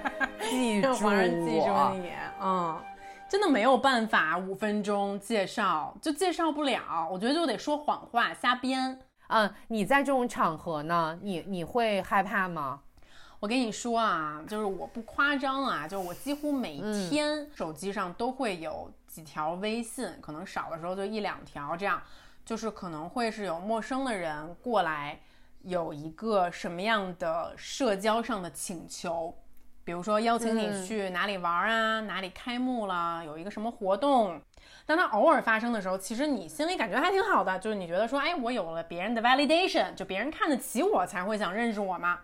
[0.51, 1.93] 记 住让皇上记住我。
[2.01, 2.81] 你，嗯。
[3.31, 8.99] 真的没有办法，五分钟介绍就介绍不了，我觉得就得说谎话，瞎编。
[9.27, 12.81] 嗯，你在这种场合呢，你你会害怕吗？
[13.39, 22.03] 我跟你说啊，就是我不夸张啊，就是我几乎每嗯天手机上都会有几条微信，可能少的时候就一两条这样，
[22.47, 25.21] 就是可能会是有陌生的人过来，
[25.63, 29.35] 有一个什么样的社交上的请求，
[29.85, 34.41] 比如说邀请你嗯去哪里玩啊，哪里开幕了，有一个什么活动。
[34.87, 42.21] 当它偶尔发生的时候，其实你心里感觉还挺好的，就是你觉得说，哎，我有了别人的 validation，就别人看得起我才会想认识我嘛。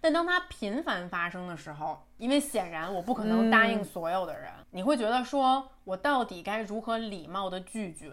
[0.00, 8.12] 但当它频繁发生的时候，因为显然我不可能答应所有的人，你会觉得说我到底该如何礼貌的拒绝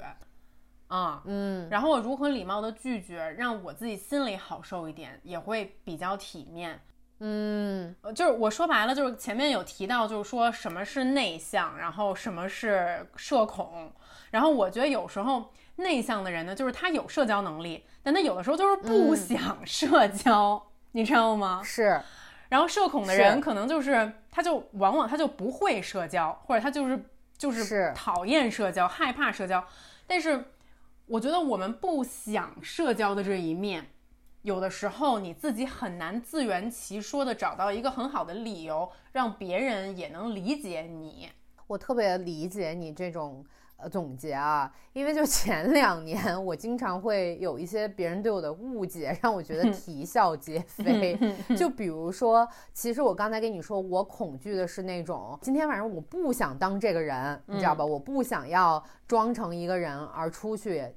[0.87, 1.21] 啊？
[1.25, 6.79] 嗯，然后我如何礼貌的拒绝，让我自己心里好受一点，也会比较体面。
[7.19, 13.89] 嗯呃，就是我说白了，就是前面有提到，就是说什么是内向，然后什么是社恐，
[14.31, 21.61] 然后我觉得有时候内向的人呢，就是他有社交能力，但他有的时候就是不想社交， 你知道吗？
[21.63, 22.01] 是，
[22.49, 27.01] 然后社恐的人可能就是，他就往往他就不会社交，或者他就是
[27.37, 29.65] 就是是讨厌社交，害怕社交。
[30.05, 30.51] 但是
[31.07, 33.91] 我觉得我们不想社交的这一面，
[34.41, 41.29] 有的时候你自己很难自圆其说的找到一个很好的理由，让别人也能理解你。
[41.67, 43.45] 我特别理解你这种。
[43.77, 51.19] 呃，总结啊，因为就 前两年，我经常会有一些别人对我的误解，让我觉得啼笑皆非。
[51.57, 57.85] 就比如说，其实我刚才跟你说，我恐惧的是那种今天晚上我不想当这个人，你知道吧？
[57.85, 60.89] 我不想要装成一个人而出去，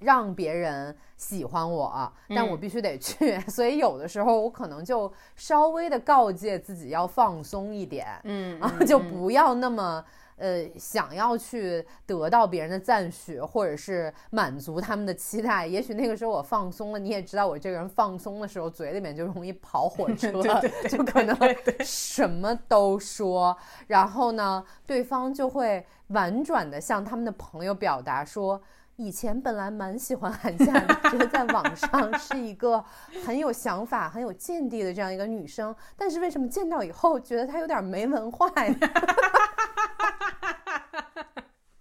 [0.00, 3.38] 让别人喜欢我，但我必须得去。
[3.48, 10.04] 所以有的时候我可能就稍微的告诫自己要放松一点，嗯，就不要那么。
[10.40, 20.32] 呃，想要去得到别人的赞许，或者是满足他们的期待，也许那个时候我放松了，你也知道我这个人放松的时候，嘴里面就容易跑火车，
[20.88, 21.36] 就可能
[21.80, 23.54] 什么都说，
[23.88, 28.58] 然后呢，对方就会婉转的向他们的朋友表达说，
[29.00, 32.84] 以前本来蛮喜欢韩夏的， 觉得在网上是一个
[33.24, 38.74] 很有想法、很有见地的这样一个女生，但是为什么见到以后觉得她有点没文化呀？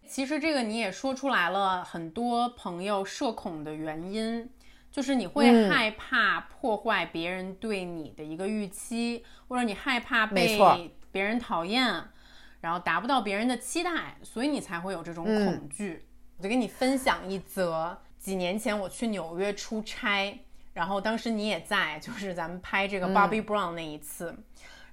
[0.08, 4.50] 其实这个你也说出来了，很多朋友社恐的原因，
[4.90, 12.02] 就是你会害怕破坏别人对你的一个预期，或者你害怕被别人讨厌，
[12.62, 16.06] 然后达不到别人的期待，所以你才会有这种恐惧。
[16.40, 20.40] 我就跟你分享一则，几年前我去纽约出差，
[20.74, 24.34] 然后当时你也在，就是咱们拍这个 Bobbi Brown 那一次，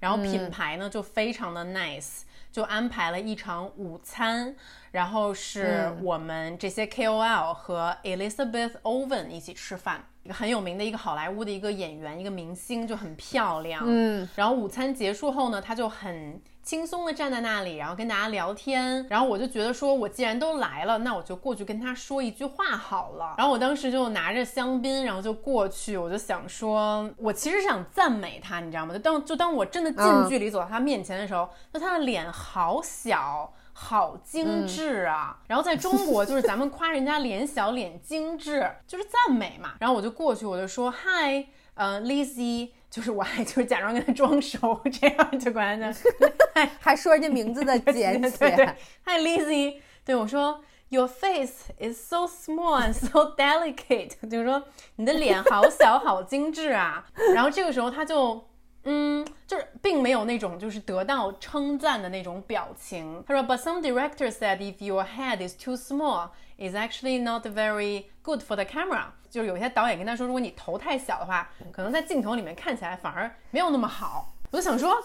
[0.00, 2.22] 然后品牌呢就非常的 nice。
[2.50, 4.56] 就安排了一场午餐，
[4.90, 13.84] 然后是我们这些 KOL 和 Elizabeth Owen 一起吃饭，一个很有名的一个好莱坞的一个演员，一个明星，就很漂亮。
[13.86, 16.40] 嗯，然后午餐结束后呢，他就很。
[16.66, 23.36] 轻松的站在那里，然后跟大家聊天，然后我就觉得说，我既然都来了，那我就过去跟他说一句话好了。
[23.38, 28.92] 然后我当时就拿着香槟，然后就过去，我就想说，我其实想赞美他，你知道吗？
[28.92, 35.38] 就当就当我真的近距离走到他面前的时候，那他的脸好小，好精致啊。
[35.46, 39.74] 然后在中国，就是咱们夸人家脸小脸精致，就是赞美嘛。
[39.78, 42.70] 然后我就过去，我就说，嗨，呃，Lizzy。
[42.90, 48.76] 就是我还就是假装跟他装熟，这样就管他，还说人家名字的简写。
[49.04, 54.62] Hi Lizzy，对我说，Your face is so small and so delicate，就是说
[54.96, 57.06] 你的脸好小好精致啊。
[57.34, 58.48] 然后这个时候他就，
[58.84, 63.22] 嗯，就是并没有那种就是得到称赞的那种表情。
[63.26, 68.54] 他说，But some directors said if your head is too small, is actually not very good for
[68.54, 69.08] the camera。
[69.30, 74.32] 就是有些导演跟他说，如果你头太小的话，可能在镜头里面看起来反而没有那么好。
[74.50, 74.96] 我就想说，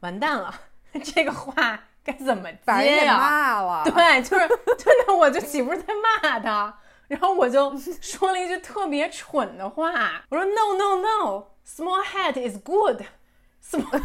[0.00, 0.54] 完蛋了，
[1.02, 3.16] 这个话该怎么接呀？
[3.16, 3.84] 骂了。
[3.84, 6.78] 对，就是真的，我就岂不是在骂他？
[7.08, 14.02] 然后我就说了一句特别蠢的话，我说 No No No，small head is good，small，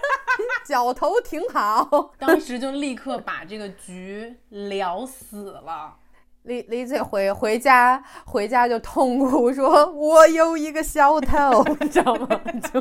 [0.64, 2.14] 脚头挺好。
[2.18, 5.96] 当时就立刻把这个局聊死了。
[6.44, 12.40] 李李姐回回家回家就痛哭说：“我有一个小偷， 你知道吗？
[12.62, 12.80] 就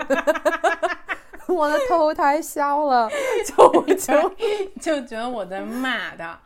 [1.55, 3.09] 我的头太小了，
[3.45, 4.35] 就就
[4.81, 6.37] 就觉得我在骂他。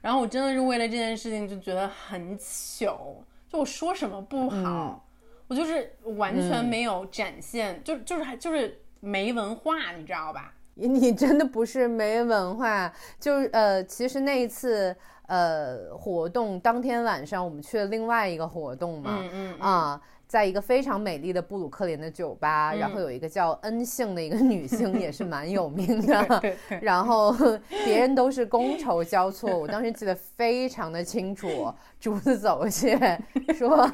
[0.00, 3.22] 然后我真的是为了这件事情就觉得很糗。
[3.50, 5.04] 就我说什么不好，
[5.48, 10.54] 我就是完全没有展现，就就是还就是没文化，你知道吧？
[10.74, 12.90] 你真的不是没文化，
[13.20, 14.96] 就是呃，其实那一次。
[15.26, 27.34] 呃，活动当天晚上，我们去了另外一个活动嘛，嗯嗯啊，在一个非常美丽的布鲁克林的酒吧，然后有一个叫恩姓的一个女星，也是蛮有名的， 然后
[27.84, 32.96] 别人都是觥筹交错，我当时记得非常的清楚，竹子走过去
[33.56, 33.90] 说，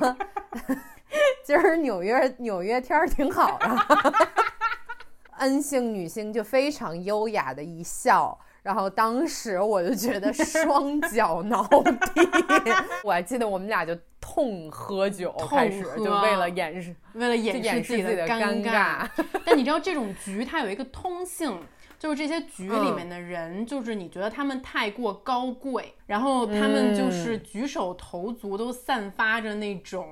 [1.44, 4.28] 今儿纽约纽约天儿挺好的，
[5.38, 8.38] 恩姓女星就非常优雅的一笑。
[8.62, 12.28] 然后当时我就觉得双脚挠地，
[13.02, 19.08] 我还记得我们俩就痛喝酒，开始就为了掩饰，为了掩饰自己的尴尬。
[19.44, 21.58] 但你知道这种局它有一个通性，
[21.98, 30.06] 就是这些局里面的人，就是你觉得他们太过高贵，然后他们就是举手投足都散发着那种。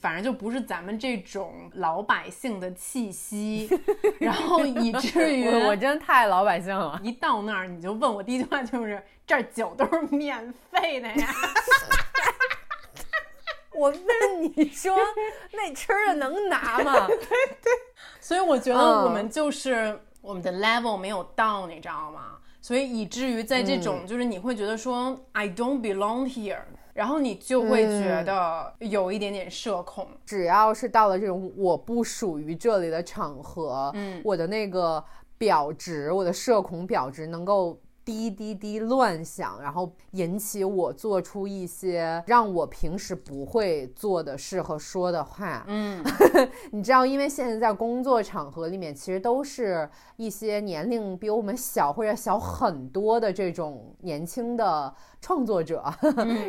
[0.00, 3.68] 反正就不是咱们这种老百姓的气息，
[4.18, 7.00] 然后以至 于我真的太老百姓了。
[7.04, 11.34] 一到那儿你就问我第一句话就是这儿酒都是免费的呀。
[13.74, 14.96] 我问你说
[15.52, 17.06] 那吃的能拿吗？
[17.06, 17.72] 对对。
[18.20, 22.38] 所以我觉得我们就是我们的 level 没有到，你知道吗？
[22.60, 26.58] 所以以至于在这种就是你会觉得说 I don't belong here。
[26.98, 30.04] 然后你就会觉得有一点点社恐。
[30.26, 35.02] 只要是到了这种我不属于这里的场合，嗯我的那个
[35.38, 37.78] 表值，我的社恐表值能够。
[38.08, 45.62] 滴滴滴乱响，然后引起我做出一些让我平时不会做的事和说的话。
[45.66, 46.02] 嗯，
[46.72, 49.86] 你知道，因为现在在工作场合里面，其实都是
[50.16, 55.84] 一些年龄比我们小或者小很多的这种年轻的创作者。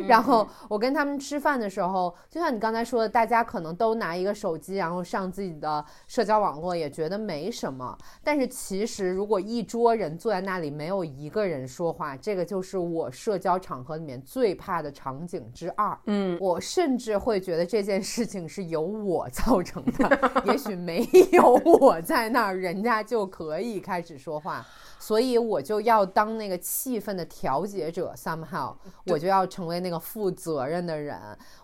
[0.06, 7.96] 然后我跟他们吃饭的时候，就像你刚才说的，大家可能都拿一个手机，然后上自己的社交网络，也觉得没什么。
[8.22, 15.98] 但是其实，如果一桌人坐在那里，没有一个人说话，这个就是我社交场合里面最怕的场景之二。
[16.06, 24.64] 嗯，我甚至会觉得这件事情是由我造成的， 也许没有我在那儿，人家就可以开始说话。
[24.98, 28.59] 所以我就要当那个气氛的调节者，somehow
[29.06, 31.18] 我就要成为那个负责任的人。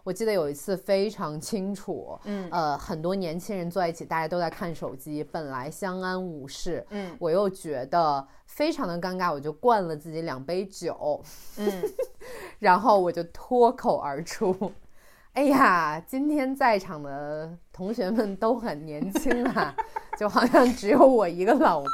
[0.04, 11.22] 我记得有一次非常清楚，嗯呃，很多年轻人坐在一起，大家都在看手机，本来相安无事，嗯我又觉得非常的尴尬，我就灌了自己两杯酒，
[11.56, 11.82] 嗯，
[12.60, 14.72] 然后我就脱口而出。
[15.32, 19.74] 哎呀，今天在场的同学们都很年轻啊，
[20.18, 21.82] 就好像只有我一个老。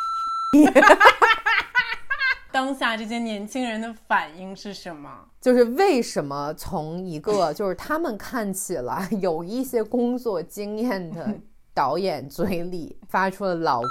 [2.53, 5.11] 当下这些年轻人的反应是什么？
[5.41, 11.35] 就是为什么从一个 就是他们看起来有一些工作经验的
[11.75, 13.81] 导演嘴里发出了“老”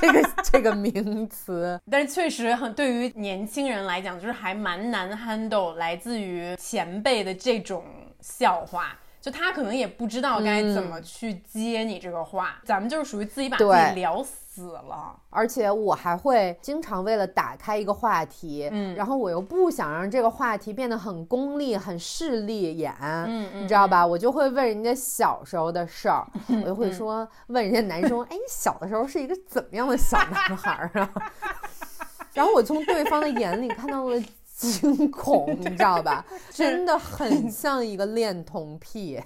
[0.00, 7.84] 这个这个名词，但是确实很对于年轻人来讲，就是还蛮难 handle 来自于前辈的这种
[8.20, 8.98] 笑话。
[9.20, 15.18] 就他可能也不知道该怎么去接你这个话，咱们就是属于自己把自己聊死了。
[15.30, 24.06] 而且我还会经常为了打开一个话题，嗯然后我又不想让这个话题变得很功利、很势利眼，嗯嗯你知道吧？
[24.06, 26.26] 我就会问人家小时候的事儿，
[26.62, 31.10] 我就会说问人家男生，哎，你小的时候是一个怎么样的小男孩儿啊？
[32.34, 34.18] 然后我从对方的眼里看到了
[34.54, 36.24] 惊恐，你知道吧？
[36.50, 39.20] 真的很像一个恋童癖。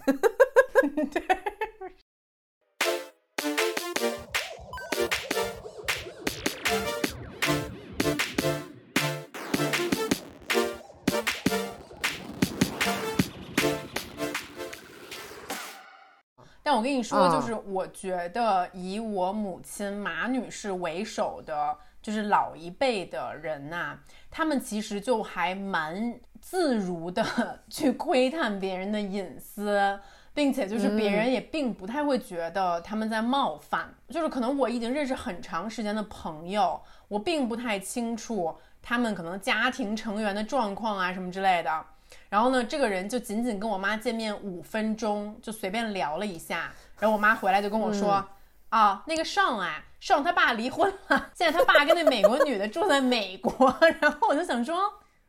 [16.67, 23.97] 但我跟你说，啊就是我觉得以我母亲马女士为首的，就是老一辈的人呐、
[24.33, 27.25] 他们其实就还蛮自如的
[27.71, 29.97] 去窥探别人的隐私。
[30.35, 41.87] 并且就是别人也并不太会觉得他们在冒犯，就是可能我已经认识很长时间的朋友，我并不太清楚他们可能家庭成员的状况啊什么之类的。
[42.29, 46.73] 然后呢，这个人就仅仅跟我妈见面五分钟，就随便聊了一下。
[46.99, 48.25] 然后我妈回来就跟我说
[48.71, 54.77] ：“啊，那个尚啊，尚他爸离婚了， 现在他爸跟那美国女的住在美国。”然后我就想说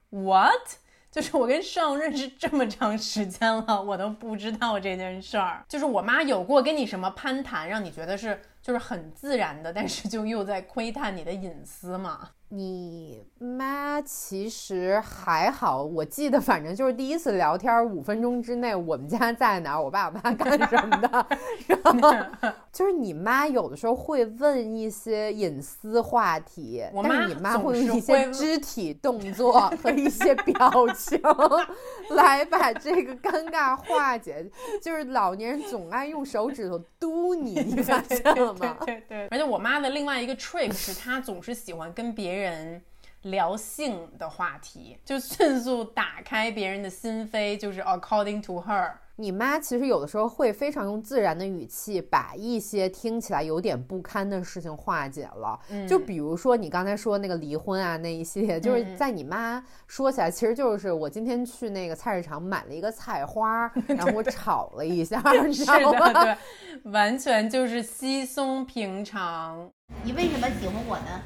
[0.10, 0.78] ，what？
[1.10, 5.66] 就是我跟尚认识这么长时间了，我都不知道这件事儿。
[5.68, 12.20] 就是我妈有过跟你什么攀谈，让你觉得是就是很自然的，但是就又在窥探你的隐私嘛？
[12.50, 21.28] 你妈其实还好，我记得反正就是第一次聊天五分钟之内，我们家在哪儿，我爸我妈干什么的，
[21.68, 22.10] 然后
[22.72, 31.20] 就是你妈有的时候会问一些隐私话题，我但是你妈会用一些肢体动作和一些表情
[32.16, 34.50] 来把这个尴尬化解，
[34.82, 38.57] 就是老年人总爱用手指头嘟你，你发现了吗？
[38.58, 39.28] 对对对。
[39.30, 42.82] 而且我妈的另外一个 trick 是，她总是喜欢跟别人
[43.24, 48.94] 聊性的话题，就迅速打开别人的心扉，就是 according to her。
[49.20, 55.60] 你妈其实有的时候会非常用自然的语气，把一些听起来有点不堪的事情化解了。
[55.72, 66.24] 嗯就比如说你刚才说那个离婚啊那一系列，就是在你妈说起来，其实就是我今天去那个菜市场买了一个菜花， 然后我炒了一下，你知是的，道吗？
[66.24, 69.68] 对，完全就是稀松平常。
[70.04, 71.22] 你为什么喜欢我呢？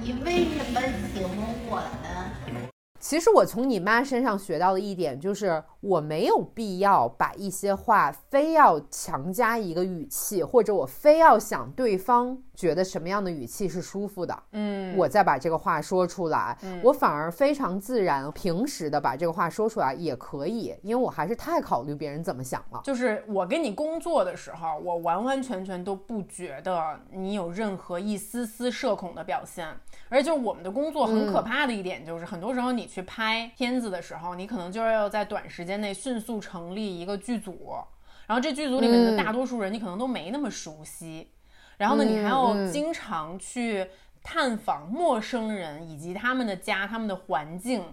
[0.00, 0.80] 你为什么
[1.12, 1.36] 喜欢
[1.68, 2.75] 我呢？
[3.08, 16.58] 其实我从你妈身上学到的一点就是，我没有必要把一些话非要强加一个语气，或者我非要想对方觉得什么样的语气是舒服的，嗯，我再把这个话说出来。
[16.82, 22.80] 我反而非常自然、平时的把这个话说出来也可以，因为我还是太考虑别人怎么想了。
[22.82, 29.64] 就是我跟你工作的时候，我完完全全都不觉得你有任何一丝丝社恐的表现。
[30.08, 37.76] 而且就是我们的工作很可怕的一点，就是很多时候你去拍片子的时候，你可能就是要在短时间内迅速成立一个剧组，
[38.26, 41.28] 然后这剧组里面的大多数人你可能都没那么熟悉，
[41.76, 43.86] 然后呢，你还要经常去
[44.22, 47.84] 探访陌生人以及他们的家、他们的环境。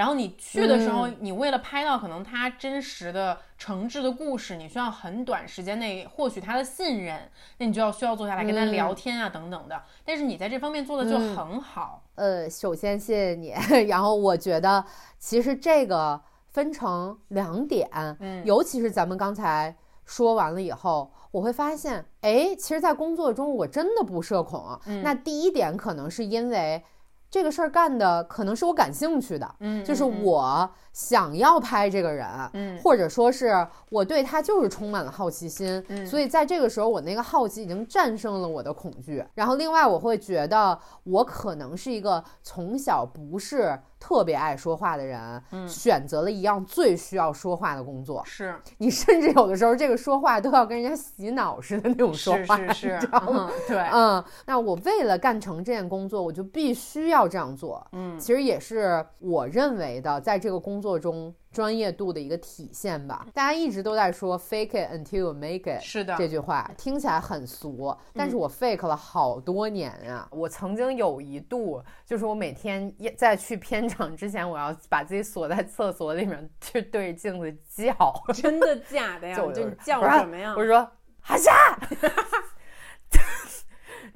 [0.00, 9.78] 然后你去的时候，你为了拍到可能他真实的、诚挚的故事，你需要很短时间内获取他的信任，那你就要需要坐下来跟他聊天啊，等等的。
[10.02, 12.02] 但是你在这方面做的就很好。
[12.14, 13.54] 呃，首先谢谢你。
[13.88, 14.82] 然后我觉得
[15.18, 17.86] 其实这个分成两点，
[18.20, 19.76] 嗯，尤其是咱们刚才
[20.06, 24.80] 说完了以后，我会发现，哎，其实，在工作中我真的不社恐。
[25.02, 26.82] 那第一点可能是因为。
[27.30, 39.24] 这个事儿干的可能是我感兴趣的，嗯，就是我想要拍这个人，嗯，或者说是我对他就是充满了好奇心，嗯，所以在这个时候，我那个好奇已经战胜了我的恐惧。
[39.34, 43.78] 然后另外，我会觉得我可能是一个从小不是。
[44.02, 48.22] 特别爱说话的人，嗯，选择了一样最需要说话的工作。
[48.24, 53.50] 是 你甚至有的时候这个说话都要跟人家洗脑似的那种说话，是是是，吗？
[53.68, 57.86] 对，嗯，那我为了干成这件工作，我就必须要这样做。
[57.92, 61.34] 嗯，其实也是我认为的，在这个工作中。
[61.52, 63.26] 专业度的一个体现吧。
[63.34, 70.28] 大家一直都在说 “fake it until you make it”，是的，这句话听起来很俗，但是我 fake 了好多年啊。
[70.30, 77.52] 我曾经有一度，就是我每天在去片场之前，我要把自己锁在厕所里面去对着镜子
[77.84, 78.14] 叫。
[78.32, 79.36] 真的假的呀？
[79.36, 80.54] 就就叫什么呀？
[80.56, 80.88] 我说
[81.20, 81.76] 哈夏，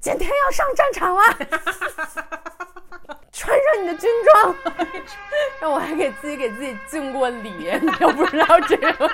[0.05, 1.23] 今天要上战场了。
[3.33, 4.55] 穿上你的军装，
[5.59, 7.51] 让我还给自己给自己敬过礼，
[7.81, 9.11] 你都不知道这个。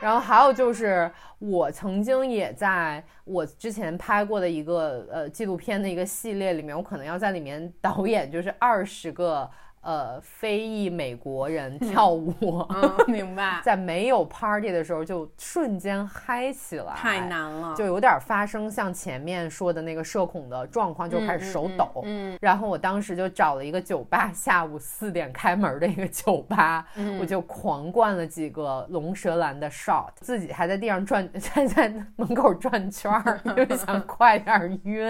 [0.00, 9.50] 然后还有就是，我曾经也在我之前拍过的一个呃纪录片的一个系列里面，我可能要在里面导演，就是二十个。
[9.84, 12.66] 呃，非裔美国人跳舞，
[13.06, 22.00] 明白，在没有 party 的时候就瞬间嗨起来，太难了，就有点发生像前面说的那个社恐的状况，就开始手抖。
[22.04, 26.86] 嗯，然后我当时就找了一个酒吧，下午四点开门的一个酒吧，
[27.20, 35.04] 我就狂灌了几个龙舌兰的 shot，自己还在地上转， 在在门口转圈儿，因为想 快点晕。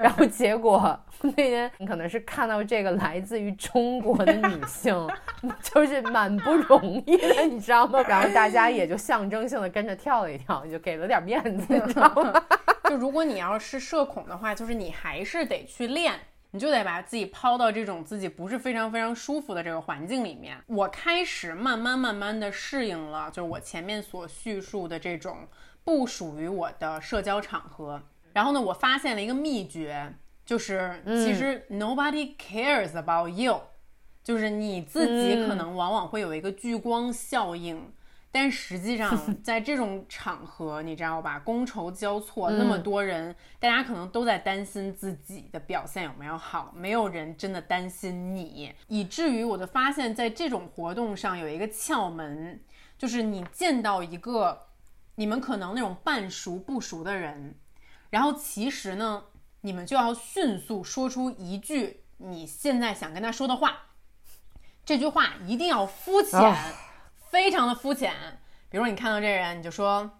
[0.00, 3.91] 然后结果那天你可能是看到这个来自于中。
[3.92, 5.06] 中国的女性
[5.62, 8.00] 就是蛮不容易的，你知道吗？
[8.08, 12.32] 然后大家也就象征性的跟着跳了一跳，就给了点面子，你知道吗？
[12.88, 16.14] 就如果你要是社恐的话，就是你还是得去练，
[16.52, 20.56] 你就得把自己抛到这种自己不是非常非常舒服的这个环境里面。
[20.68, 25.46] 我开始慢慢慢慢的适应了，就是我前面所叙述的这种
[25.84, 28.02] 不属于我的社交场合。
[28.32, 30.14] 然后呢，我发现了一个秘诀，
[30.46, 33.60] 就是其实 nobody cares about you。
[34.22, 37.92] 就是你自己可能往往会有一个聚光效应，
[38.30, 41.42] 但实际上 在这种场合，你知道吧？
[41.44, 52.60] 觥筹交错，那么多人，大家可能都在担心自己的表现有没有好，没有人真的担心你，以至于我就发现，在这种活动上有一个窍门，
[52.96, 54.66] 就是你见到一个
[55.16, 57.56] 你们可能那种半熟不熟的人，
[58.10, 59.24] 然后其实呢，
[59.62, 63.88] 你们就要迅速说出一句你现在想跟他说的话。
[64.92, 66.54] 这句话一定要肤浅，
[67.30, 68.12] 非常的肤浅。
[68.68, 70.18] 比如说，你看到这人，你就说：“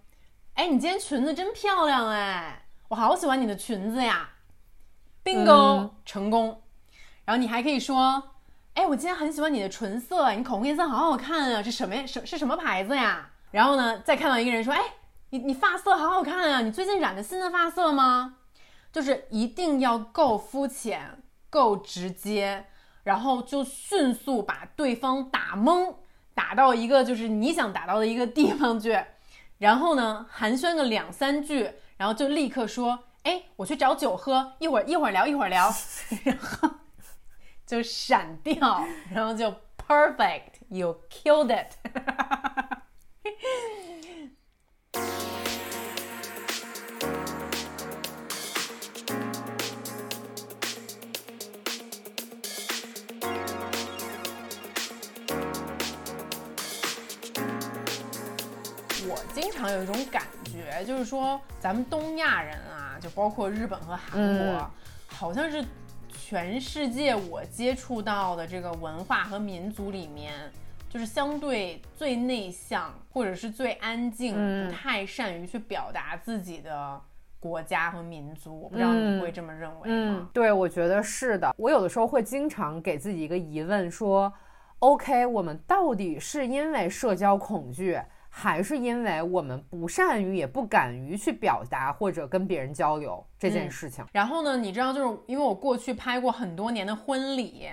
[0.56, 4.30] 哎，你今天裙子真漂亮哎，我好喜欢你的裙子呀。
[5.22, 6.62] ”bingo 成功。
[7.26, 8.30] 然后你还可以说
[8.72, 12.06] ：“哎，我今天很喜欢你的唇色，你口红颜色好好看啊，这什么呀？
[12.06, 14.80] 什是什么牌子呀？”然后呢，再看到一个人说：“哎，
[15.28, 18.36] 你你发色好好看啊，你最近染的新的发色吗？”
[18.90, 22.68] 就是一定要够肤浅，够直接。
[23.05, 25.94] 然后就迅速把对方打懵，
[26.34, 28.98] 打到一个就是你想打到的一个地方去，
[29.59, 35.72] 然后呢寒暄个两三句，然后就立刻说：“哎，我去找酒喝，一会儿一会儿聊一会儿聊。”
[36.24, 36.70] 然后
[37.66, 39.55] 就闪掉，然后就
[39.86, 41.72] perfect，you killed it。
[59.62, 64.70] 常有一种感觉，就是说咱们东亚人啊，就包括日本和韩国，
[65.06, 65.64] 好像是
[66.08, 70.34] 全世界我接触到的这个文化和民族里面，
[70.90, 74.34] 就是相对最内向或者是最安静，
[74.66, 77.00] 不太善于去表达自己的
[77.38, 78.62] 国家和民族。
[78.62, 81.54] 我不知道你会这么认为嗯吗？，对，我觉得是的。
[81.56, 84.32] 我有的时候会经常给自己一个疑问，说
[84.80, 88.00] ，OK，我们到底是因为社交恐惧，
[88.35, 94.03] 还是因为我们不善于也不敢于去表达或者跟别人交流这件嗯事情？
[94.11, 97.68] 然后呢，你知道，就是因为我过去拍过很多年的婚礼，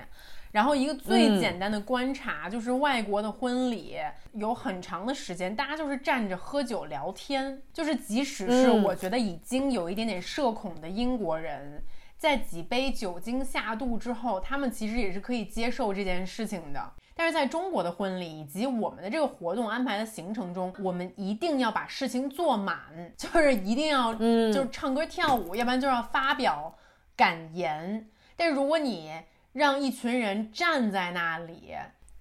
[0.51, 3.95] 然后一个最嗯简单的观察、就是外国的婚礼
[4.33, 11.81] 有很长的时间，大家就是站着喝酒聊天，就是即使是嗯我觉得已经有一点点社恐的英国人。
[12.17, 16.93] 在几杯酒精下肚之后，他们其实也是可以接受这件事情的。
[17.19, 22.79] 但是在中国的婚礼以及我们的这个活动安排的行程中，我们一定要把事情做满，
[23.17, 26.73] 就是一定要，嗯就是唱歌跳舞，要不然就要发表
[27.17, 28.07] 感言。
[28.37, 29.11] 但如果你
[29.51, 31.73] 让一群人站在那里，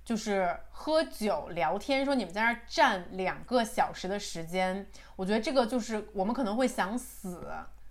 [0.04, 4.84] 就是喝酒聊天，说你们在那儿站两个小时的时间，
[5.14, 7.48] 我觉得这个就是我们可能会想死。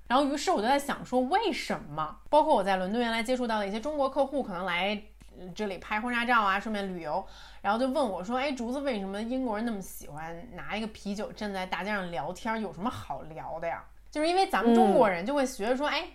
[0.10, 2.18] 然后，于是我就在想说，为什么？
[2.30, 5.16] 包括我在伦敦原来接触到的一些中国客户，可能来呃
[5.55, 7.25] 这里拍婚纱照啊，顺便旅游，
[7.61, 12.61] 然后就问我说：“哎，竹子，为什么英国人那么喜欢拿一个啤酒站在大街上聊天？
[12.61, 16.07] 有什么好聊的呀？”就是因为咱们中国人就会觉得说：“哎，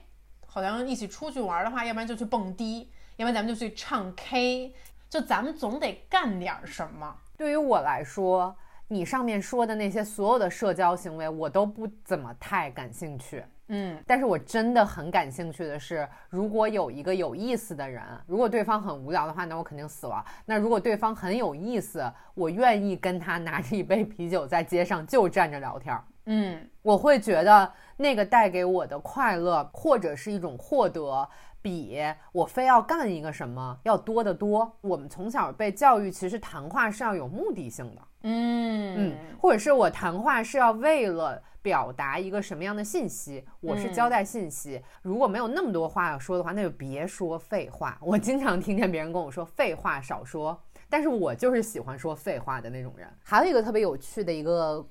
[0.47, 4.75] 好像一起出去玩的话，要不然就去蹦迪，要不然咱们就去唱 K，
[5.09, 7.17] 就咱们总得干点什么。
[7.37, 8.57] 对于我来说，
[8.89, 20.25] 你上面说的那些所有的社交行为，我都不怎么太感兴趣。”嗯但是我真的很感兴趣的是，如果有一个有意思的人，如果对方很无聊的话，那我肯定死了。
[20.45, 26.05] 那如果对方很有意思，我愿意跟他拿着一杯啤酒在街上就站着聊天儿。
[26.27, 31.29] 嗯我会觉得那个带给我的快乐或者是一种获得，
[31.63, 31.99] 比
[32.33, 34.71] 我非要干一个什么要多得多。
[34.81, 44.83] 我们从小被教育，其实谈话是要有目的性的，嗯嗯，或者是我谈话是要为了表达一个什么样的信息，我是交代信息。
[45.01, 47.97] 如果没有那么多话要说的话，那就别说废话。
[48.03, 50.61] 我经常听见别人跟我说废话少说，
[50.91, 53.09] 但是我就是喜欢说废话的那种人。
[53.23, 54.85] 还有一个特别有趣的一个，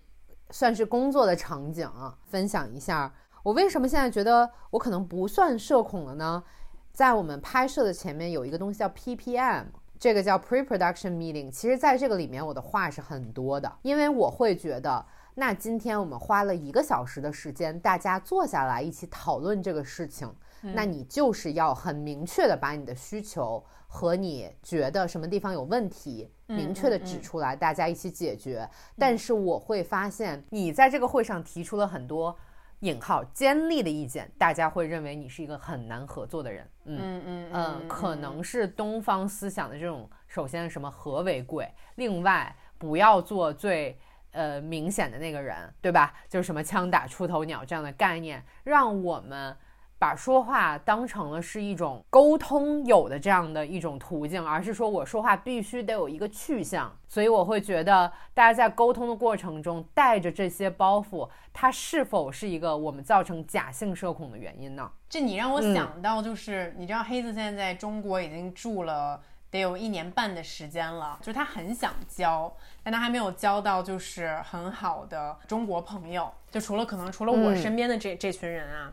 [0.49, 3.13] 算是工作的场景啊，分享一下。
[3.43, 6.43] 我为什么现在觉得我可能不算社恐了呢？
[6.92, 9.66] 在我们拍摄的前面有一个东西叫 PPM，
[9.98, 11.50] 这个叫 Pre-Production Meeting。
[11.50, 20.30] 其实，在这个里面，我的话是很多的，因为我会觉得，那今天我们花了一个小时的时间，大家坐下来一起讨论这个事情，
[20.62, 28.70] 那你就是要很明确的把你的需求和你觉得什么地方有问题，明确的指出来，大家一起解决。
[29.00, 32.36] 但是我会发现，你在这个会上提出了很多。
[32.82, 36.69] 引号尖利的意见，大家会认为你是一个很难合作的人。
[36.86, 43.97] 嗯嗯嗯嗯，可能是东方思想的这种，首先什么和为贵，另外不要做最
[44.32, 46.13] 呃明显的那个人，对吧？
[46.27, 49.55] 就是什么枪打出头鸟这样的概念，让我们
[50.02, 56.91] 把说话当成了是一种沟通有的这样的一种途径，而是说我说话必须得有一个去向。
[57.08, 64.91] 所以我会觉得，大家在沟通的过程中带着这些包袱，它是否是一个我们造成假性社恐的原因呢？
[65.08, 69.22] 这你让我想到，就是、你知道黑子现在在中国已经住了
[69.52, 78.91] 得有一年半的时间了，就是他很想交，但他还没有交到就是很好的中国朋友，就除了可能除了我嗯身边的这、这群人啊。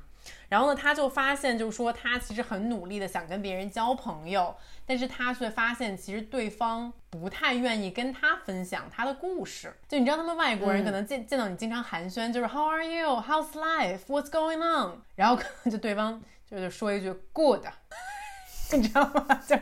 [0.48, 4.54] 然后呢，他就发现，就是说他其实很努力的想跟别人交朋友，
[4.86, 9.74] 但是他却发现其实对方不太愿意跟他分享他的故事。
[9.88, 13.06] 就你知道，他们外国人可能见、见到你经常寒暄，就是 How are you?
[13.20, 14.00] How's life?
[14.06, 15.02] What's going on?
[15.14, 17.64] 然后可能就对方就是说一句 Good。
[18.72, 19.26] 你知道吗？
[19.48, 19.56] 就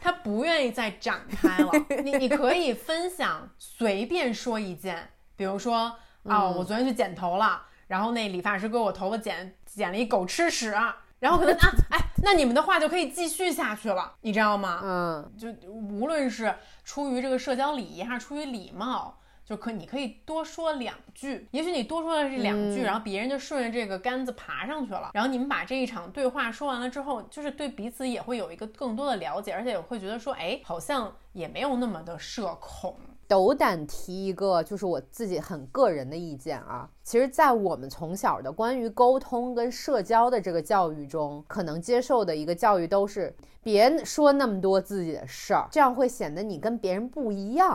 [0.00, 1.70] 他不愿意再展开了。
[2.02, 10.74] 你你可以分享，随便说一件，比如说啊、我昨天去剪头了，然后那理发师给我头发剪剪了一狗吃屎，
[11.20, 14.80] 然后可能啊，哎，那你们的话就可以继续下去了， 你知道吗？
[14.82, 16.54] 嗯，就无论是
[16.84, 21.48] 出于这个社交礼仪，还是出于礼貌，就可你可以多说两句。
[21.52, 25.10] 也许你多说了这两句，嗯然后别人就顺着这个杆子爬上去了。
[25.14, 32.98] 然后你们把这一场对话说完了之后，就是对彼此也会有一个更多的了解，而且也会觉得说，哎，好像也没有那么的社恐。
[33.28, 36.88] 斗胆提一个，就是我自己很个人的意见啊。
[37.02, 47.70] 其实，在我们从小的关于沟通跟社交的这个教育中，可能接受的一个教育都是别说那么多自己的事儿，这样会显得你跟别人不一样。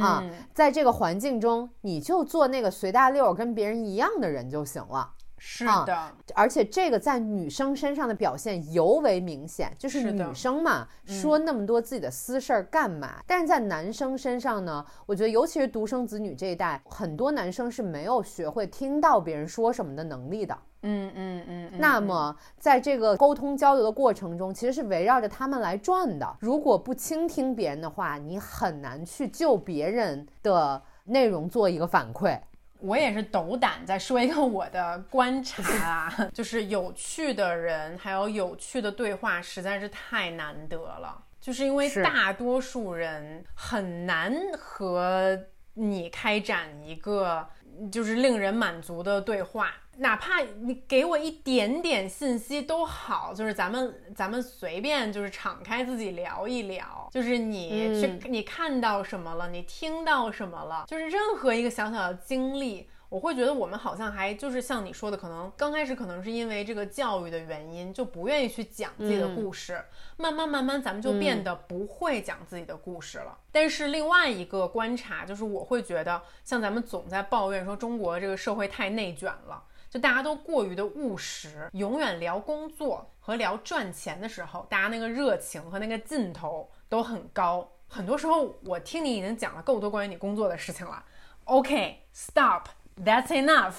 [0.00, 5.14] 啊嗯，在这个环境中，你就做那个随大溜儿跟别人一样的人就行了。
[5.42, 13.22] 是啊的，而且这个在女生身上的表现尤为明显，就是女生嘛，嗯说那么多自己的私事儿干嘛？
[13.26, 20.56] 但是在男生身上呢，我觉得尤其是独生子女这一代，很多男生是没有学会听到别人说什么的能力的。
[20.82, 21.72] 嗯嗯嗯。
[21.78, 26.36] 那么在这个沟通交流的过程中，其实是围绕着他们来转的。
[26.38, 32.38] 如果不倾听别人的话，你很难去就别人的内容做一个反馈。
[32.80, 45.38] 我也是斗胆再说一个我的观察啊， 就是有趣的人还有有趣的对话实在是太难得了，就是因为大多数人很难和
[45.74, 47.46] 你开展一个
[47.92, 49.72] 就是令人满足的对话。
[50.00, 69.84] 哪怕你给我一点点信息都好，就是咱们咱们随便就是敞开自己聊一聊，就是你去你看到什么了，你听到什么了，就是任何一个小小的经历，我会觉得我们好像还就是像你说的，可能刚开始可能是因为这个教育的原因，就不愿意去讲自己的故事，
[70.16, 73.36] 慢慢慢慢咱们就变得不会讲自己的故事了。
[73.52, 79.64] 但是另外一个观察就是，我会觉得像咱们总在抱怨说中国这个社会太内卷了。
[79.90, 87.68] 就大家都过于的务实，永远聊工作和聊赚钱的时候，大家那个热情和那个劲头都很高。
[87.88, 91.04] 很多时候，我听你已经讲了够多关于你工作的事情了。
[91.44, 93.74] OK，stop，that's enough。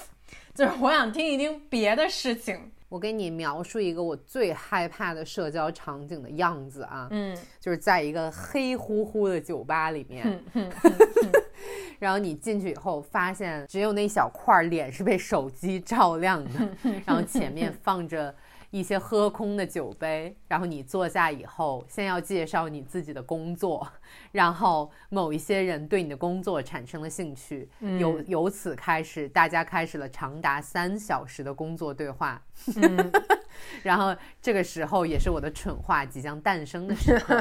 [0.53, 2.74] 就是我想听一听别的事情。
[2.92, 10.44] 我给你描述一个我最害怕的社交场景的样子啊，嗯，就是在一个黑乎乎的酒吧里面。
[12.00, 16.68] 然后你进去以后，发现只有那小块脸是被手机照亮的，
[17.06, 18.36] 然后前面放着。
[18.72, 23.86] 一些喝空的酒杯，然后你坐下以后，先要介绍你自己的工作，
[24.32, 27.69] 然后某一些人对你的工作产生了兴趣，
[27.99, 32.41] 由由此开始，大家开始了长达三小时的工作对话，
[33.84, 37.36] 然后这个时候也是我的蠢话即将诞生的时候。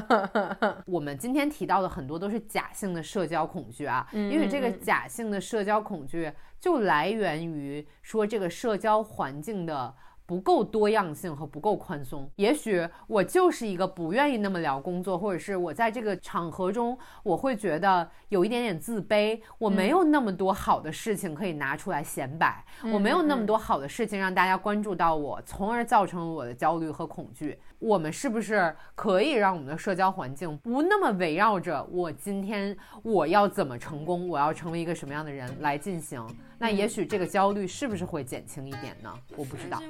[0.86, 9.94] 我们今天提到的很多都是假性的社交恐惧啊，因为这个假性的社交恐惧就来源于说这个社交环境的。
[10.26, 27.58] 不够多样性和不够宽松，也许我就是一个不愿意那么聊工作，或者是我在这个场合中，我会觉得有一点点自卑，我没有那么多好的事情可以拿出来显摆，我没有那么多好的事情让大家关注到我，从而造成了我的焦虑和恐惧。
[27.78, 36.26] 我们是不是可以让我们的社交环境不那么围绕着我今天我要怎么成功，我要成为一个什么样的人来进行？
[36.58, 39.12] 那也许这个焦虑是不是会减轻一点呢？
[39.36, 39.82] 我不知道。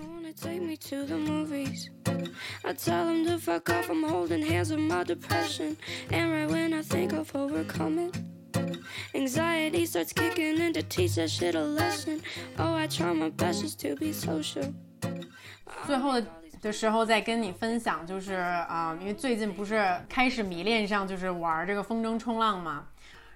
[15.86, 16.26] 最后的
[16.72, 22.86] 时候再跟你分享，就是啊，因为最近不是开始迷恋上就是玩这个风筝冲浪嘛。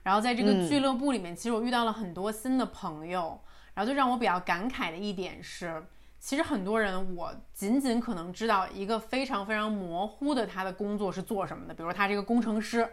[0.03, 3.39] 然后在这个俱乐部里面，其实我遇到了很多新的朋友，
[3.75, 5.85] 然后就让我比较感慨的一点是，
[6.19, 12.89] 其实很多人我仅仅可能知道一个非常非常模糊的他的工作是做什么的，比如他这个工程师，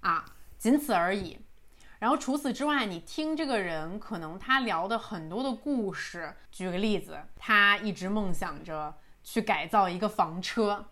[0.00, 0.24] 啊，
[0.58, 1.38] 仅此而已。
[1.98, 10.86] 然后除此之外，你听这个人可能他聊的很多的故事，举个例子，他一直梦想着去改造一个房车，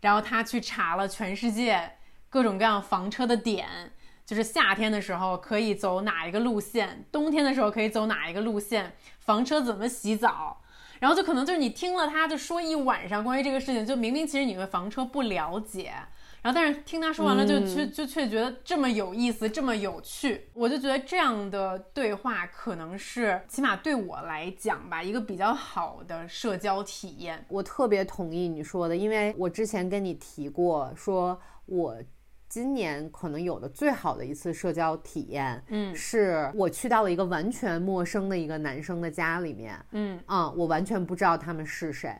[0.00, 1.92] 然后他去查了全世界
[2.28, 3.92] 各种各样房车的点。
[4.24, 10.60] 就是夏天的时候可以走哪一个路线，冬天的时候可以走哪一个路线，房车怎么洗澡，
[10.98, 15.94] 然后就可能就是你听了他就说一晚上关于这个事情，就明明其实你对房车不了解，
[16.46, 27.44] 然后但是听他说完了就却就却觉得这么有意思，这么有趣，我就觉得这样的对话可能是起码对我来讲吧，一个比较好的社交体验。
[27.48, 31.96] 我特别同意你说的，因为我之前跟你提过，说我。
[32.48, 42.16] 今年可能有的最好的一次社交体验，嗯，是我去到了一个完全陌生的一个男生的家里面，嗯啊，我完全不知道他们是谁，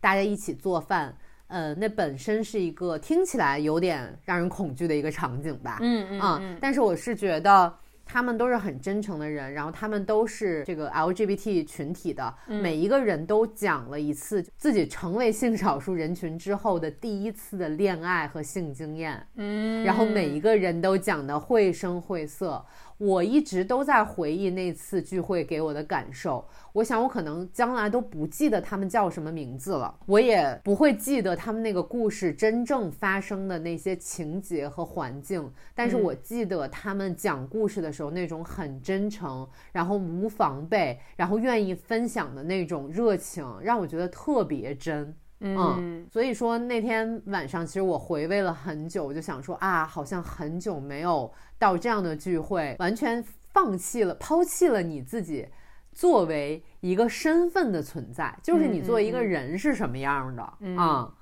[0.00, 1.16] 大家一起做饭，
[1.48, 7.74] 呃，那本身是一个听起来有点让人恐惧的一个场景吧，嗯嗯，但是我是觉得。
[8.10, 22.64] 他们都是很真诚的人，然后他们都是这个 LGBT 群体的，每一个人都讲了一次自己成为性少数人群之后的第一次的恋爱和性经验，嗯，然后每一个人都讲的绘声绘色。
[22.96, 26.44] 我一直都在回忆那次聚会给我的感受。
[26.78, 35.52] 我想，我可能将来都不记得他们叫什么名字了，我也不会记得他们那个故事真正发生的那些情节和环境。
[35.74, 45.12] 但是我记得他们讲故事的时候那种很真诚，然后无防备，然后愿意分享的那种热情，让我觉得特别真。
[45.40, 55.48] 嗯，所以说那天晚上，其实我回味了很久，我就想说啊，好像很久没有到这样的聚会，完全放弃了、抛弃了你自己
[55.98, 60.42] 作为一个身份的存在，就是你作为一个人是什么样的
[60.76, 61.12] 啊。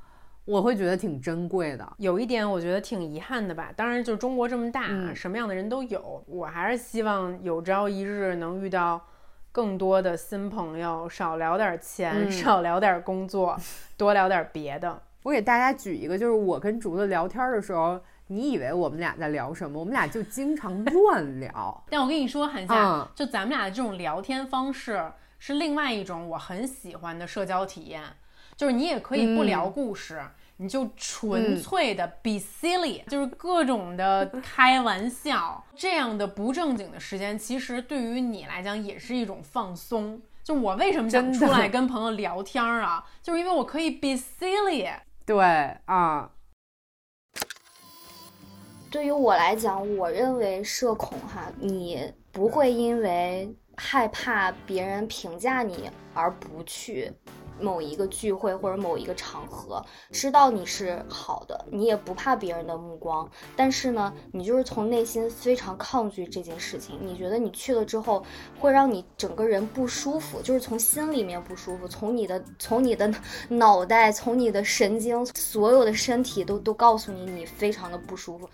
[0.44, 1.94] 我会觉得挺珍贵的。
[1.96, 6.22] 有一点我觉得挺遗憾的吧，当然就是中国这么大，嗯什么样的人都有。
[6.26, 9.00] 我还是希望有朝一日能遇到
[9.50, 13.58] 更多的新朋友，少聊点钱，嗯少聊点工作，
[13.96, 15.00] 多聊点别的。
[15.24, 17.98] 我给大家举一个，就是我跟竹子聊天的时候，
[18.28, 19.78] 你以为我们俩在聊什么？
[19.78, 21.84] 我们俩就经常乱聊。
[21.90, 28.02] 但我跟你说，韩夏，嗯就咱们俩的这种聊天方式是另外一种我很喜欢的社交体验，
[28.56, 30.22] 就是你也可以不聊故事。
[30.58, 40.18] 你就纯粹的 be silly，、就是各种的开玩笑，这样的不正经的时间，其实对于你来讲也是一种放松。
[40.42, 43.04] 就我为什么想出来跟朋友聊天啊？
[43.22, 44.90] 就是因为我可以 be silly。
[45.26, 46.30] 对啊，
[48.96, 57.12] 对于我来讲，我认为社恐哈，你不会因为害怕别人评价你而不去
[57.60, 68.24] 某一个聚会或者某一个场合，知道你是好的，你也不怕别人的目光，但是呢，你就是从内心非常抗拒这件事情，你觉得你去了之后
[68.58, 73.12] 会让你整个人不舒服，就是从心里面不舒服，从你的从你的
[73.48, 78.48] 脑袋，从你的神经，所有的身体都都告诉你你非常的不舒服。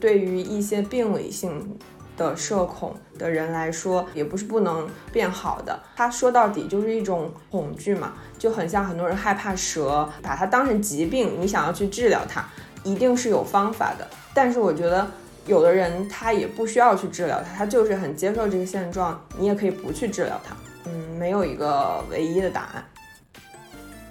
[0.00, 1.76] 对于一些病理性
[2.18, 5.80] 的社恐的人来说，也不是不能变好的。
[5.96, 12.44] 它说到底就是一种恐惧嘛，就很像很多人害怕蛇，把它当成疾病，你想要去治疗它，
[12.82, 14.06] 一定是有方法的。
[14.34, 15.06] 但是我觉得
[15.46, 20.54] 有的人他也不需要去治疗它，他就是很接受这个现状，你也可以不去治疗它。
[20.84, 22.84] 嗯，没有一个唯一的答案。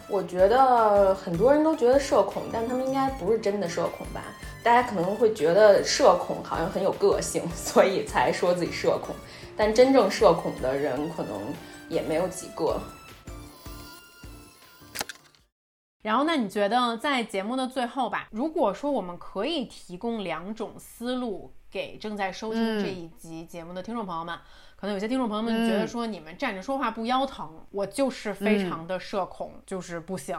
[0.09, 4.21] 我觉得很多人都觉得社恐，但他们应该不是真的社恐吧？
[4.67, 9.15] 大家可能会觉得社恐好像很有个性， 所以才说自己社恐。
[9.55, 11.41] 但真正社恐的人可能
[11.87, 12.77] 也没有几个。
[16.03, 24.37] 然后，那你觉得在节目的最后吧，如果说我们可以提供两种思路给正在收听这一集节目的听众朋友们，
[24.75, 30.37] 可能有些听众朋友们觉得说你们站着说话不腰疼，我就是非常的社恐，就是不行。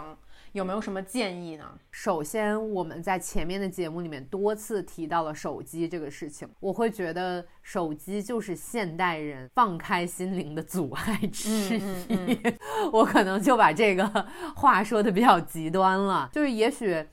[0.58, 1.64] 有没有什么建议呢？
[1.92, 11.78] 首先，我们在前面的节目里面多次提到了手机这个事情，我会觉得手机就是现代人放开心灵的阻碍之一。
[11.78, 12.58] 嗯嗯
[12.92, 14.04] 我可能就把这个
[14.56, 17.06] 话说的比较极端了，就是也许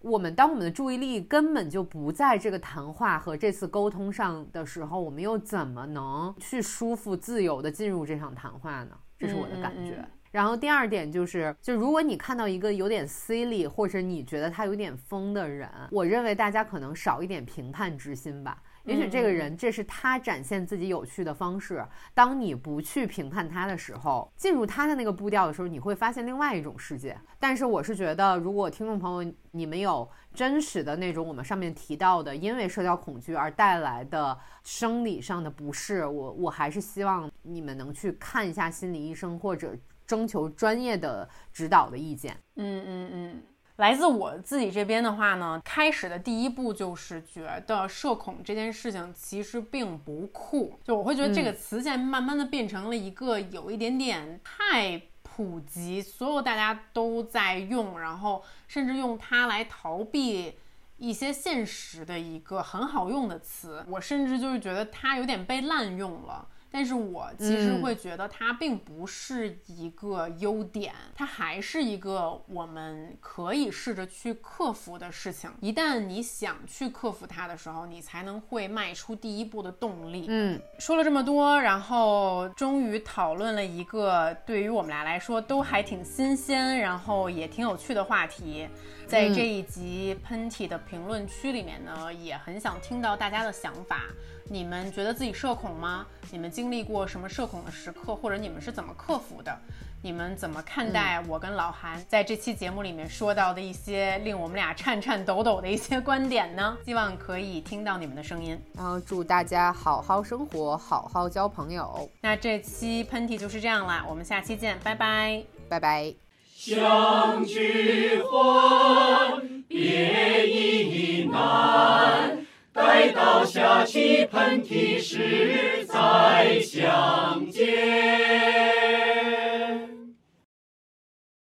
[0.00, 8.98] 我们当我们的注意力根本就不在这个谈话和这次沟通上的时候，我们又怎么能去舒服自由的进入这场谈话呢？
[9.16, 9.92] 这是我的感觉。
[9.92, 18.62] 嗯嗯嗯然后第二点就是，就如果你看到一个有点 silly 或者你觉得他有点疯的人，我认为大家可能少一点评判之心吧。
[18.84, 21.84] 也许这个人这是他展现自己有趣的方式。
[22.14, 27.18] 当你不去评判他的时候，进入他的那个步调的时候，你会发现另外一种世界。
[27.40, 39.76] 但是我是觉得，如果听众朋友你们有真实的那种我们上面提到的，因为社交恐惧而带来的生理上的不适，我我还是希望你们能去看一下心理医生或者。
[40.08, 42.36] 征求专业的指导的意见。
[42.56, 43.42] 嗯嗯嗯，
[43.76, 60.54] 来自我自己这边的话呢，开始的第一步就是觉得社恐这件事情其实并不酷，就我会觉得这个词现在慢慢的变成了一个有一点点太普及，所有大家都在用，然后甚至用它来逃避。
[61.00, 66.48] 一些现实的一个很好用的词，我甚至就是觉得它有点被滥用了。
[66.70, 75.50] 但是我其实会觉得它并不是一个优点，它还是一个我们可以试着去克服的事情。
[75.60, 80.26] 一旦你想去克服它的时候，你才能会迈出第一步的动力。
[80.28, 88.68] 嗯，说了这么多，然后终于讨论了一个对于我们俩来说都还挺新鲜，然后也挺有趣的话题。
[89.08, 94.02] 在这一集喷嚏的评论区里面呢，也很想听到大家的想法。
[94.50, 96.06] 你们觉得自己社恐吗？
[96.30, 99.58] 你们经历过什么社恐的时刻，或者你们是怎么克服的？
[100.00, 106.76] 你们怎么看待我跟老韩在这期节目里面说到的一些令我们俩颤颤抖抖的一些观点呢？
[106.84, 108.60] 希望可以听到你们的声音。
[108.74, 112.08] 然后祝大家好好生活，好好交朋友。
[112.20, 116.27] 那这期喷嚏就是这样啦，我们下期见，拜拜，拜拜。
[116.68, 122.44] 相聚欢，别亦难。
[122.74, 127.64] 待到下起喷嚏时再相见。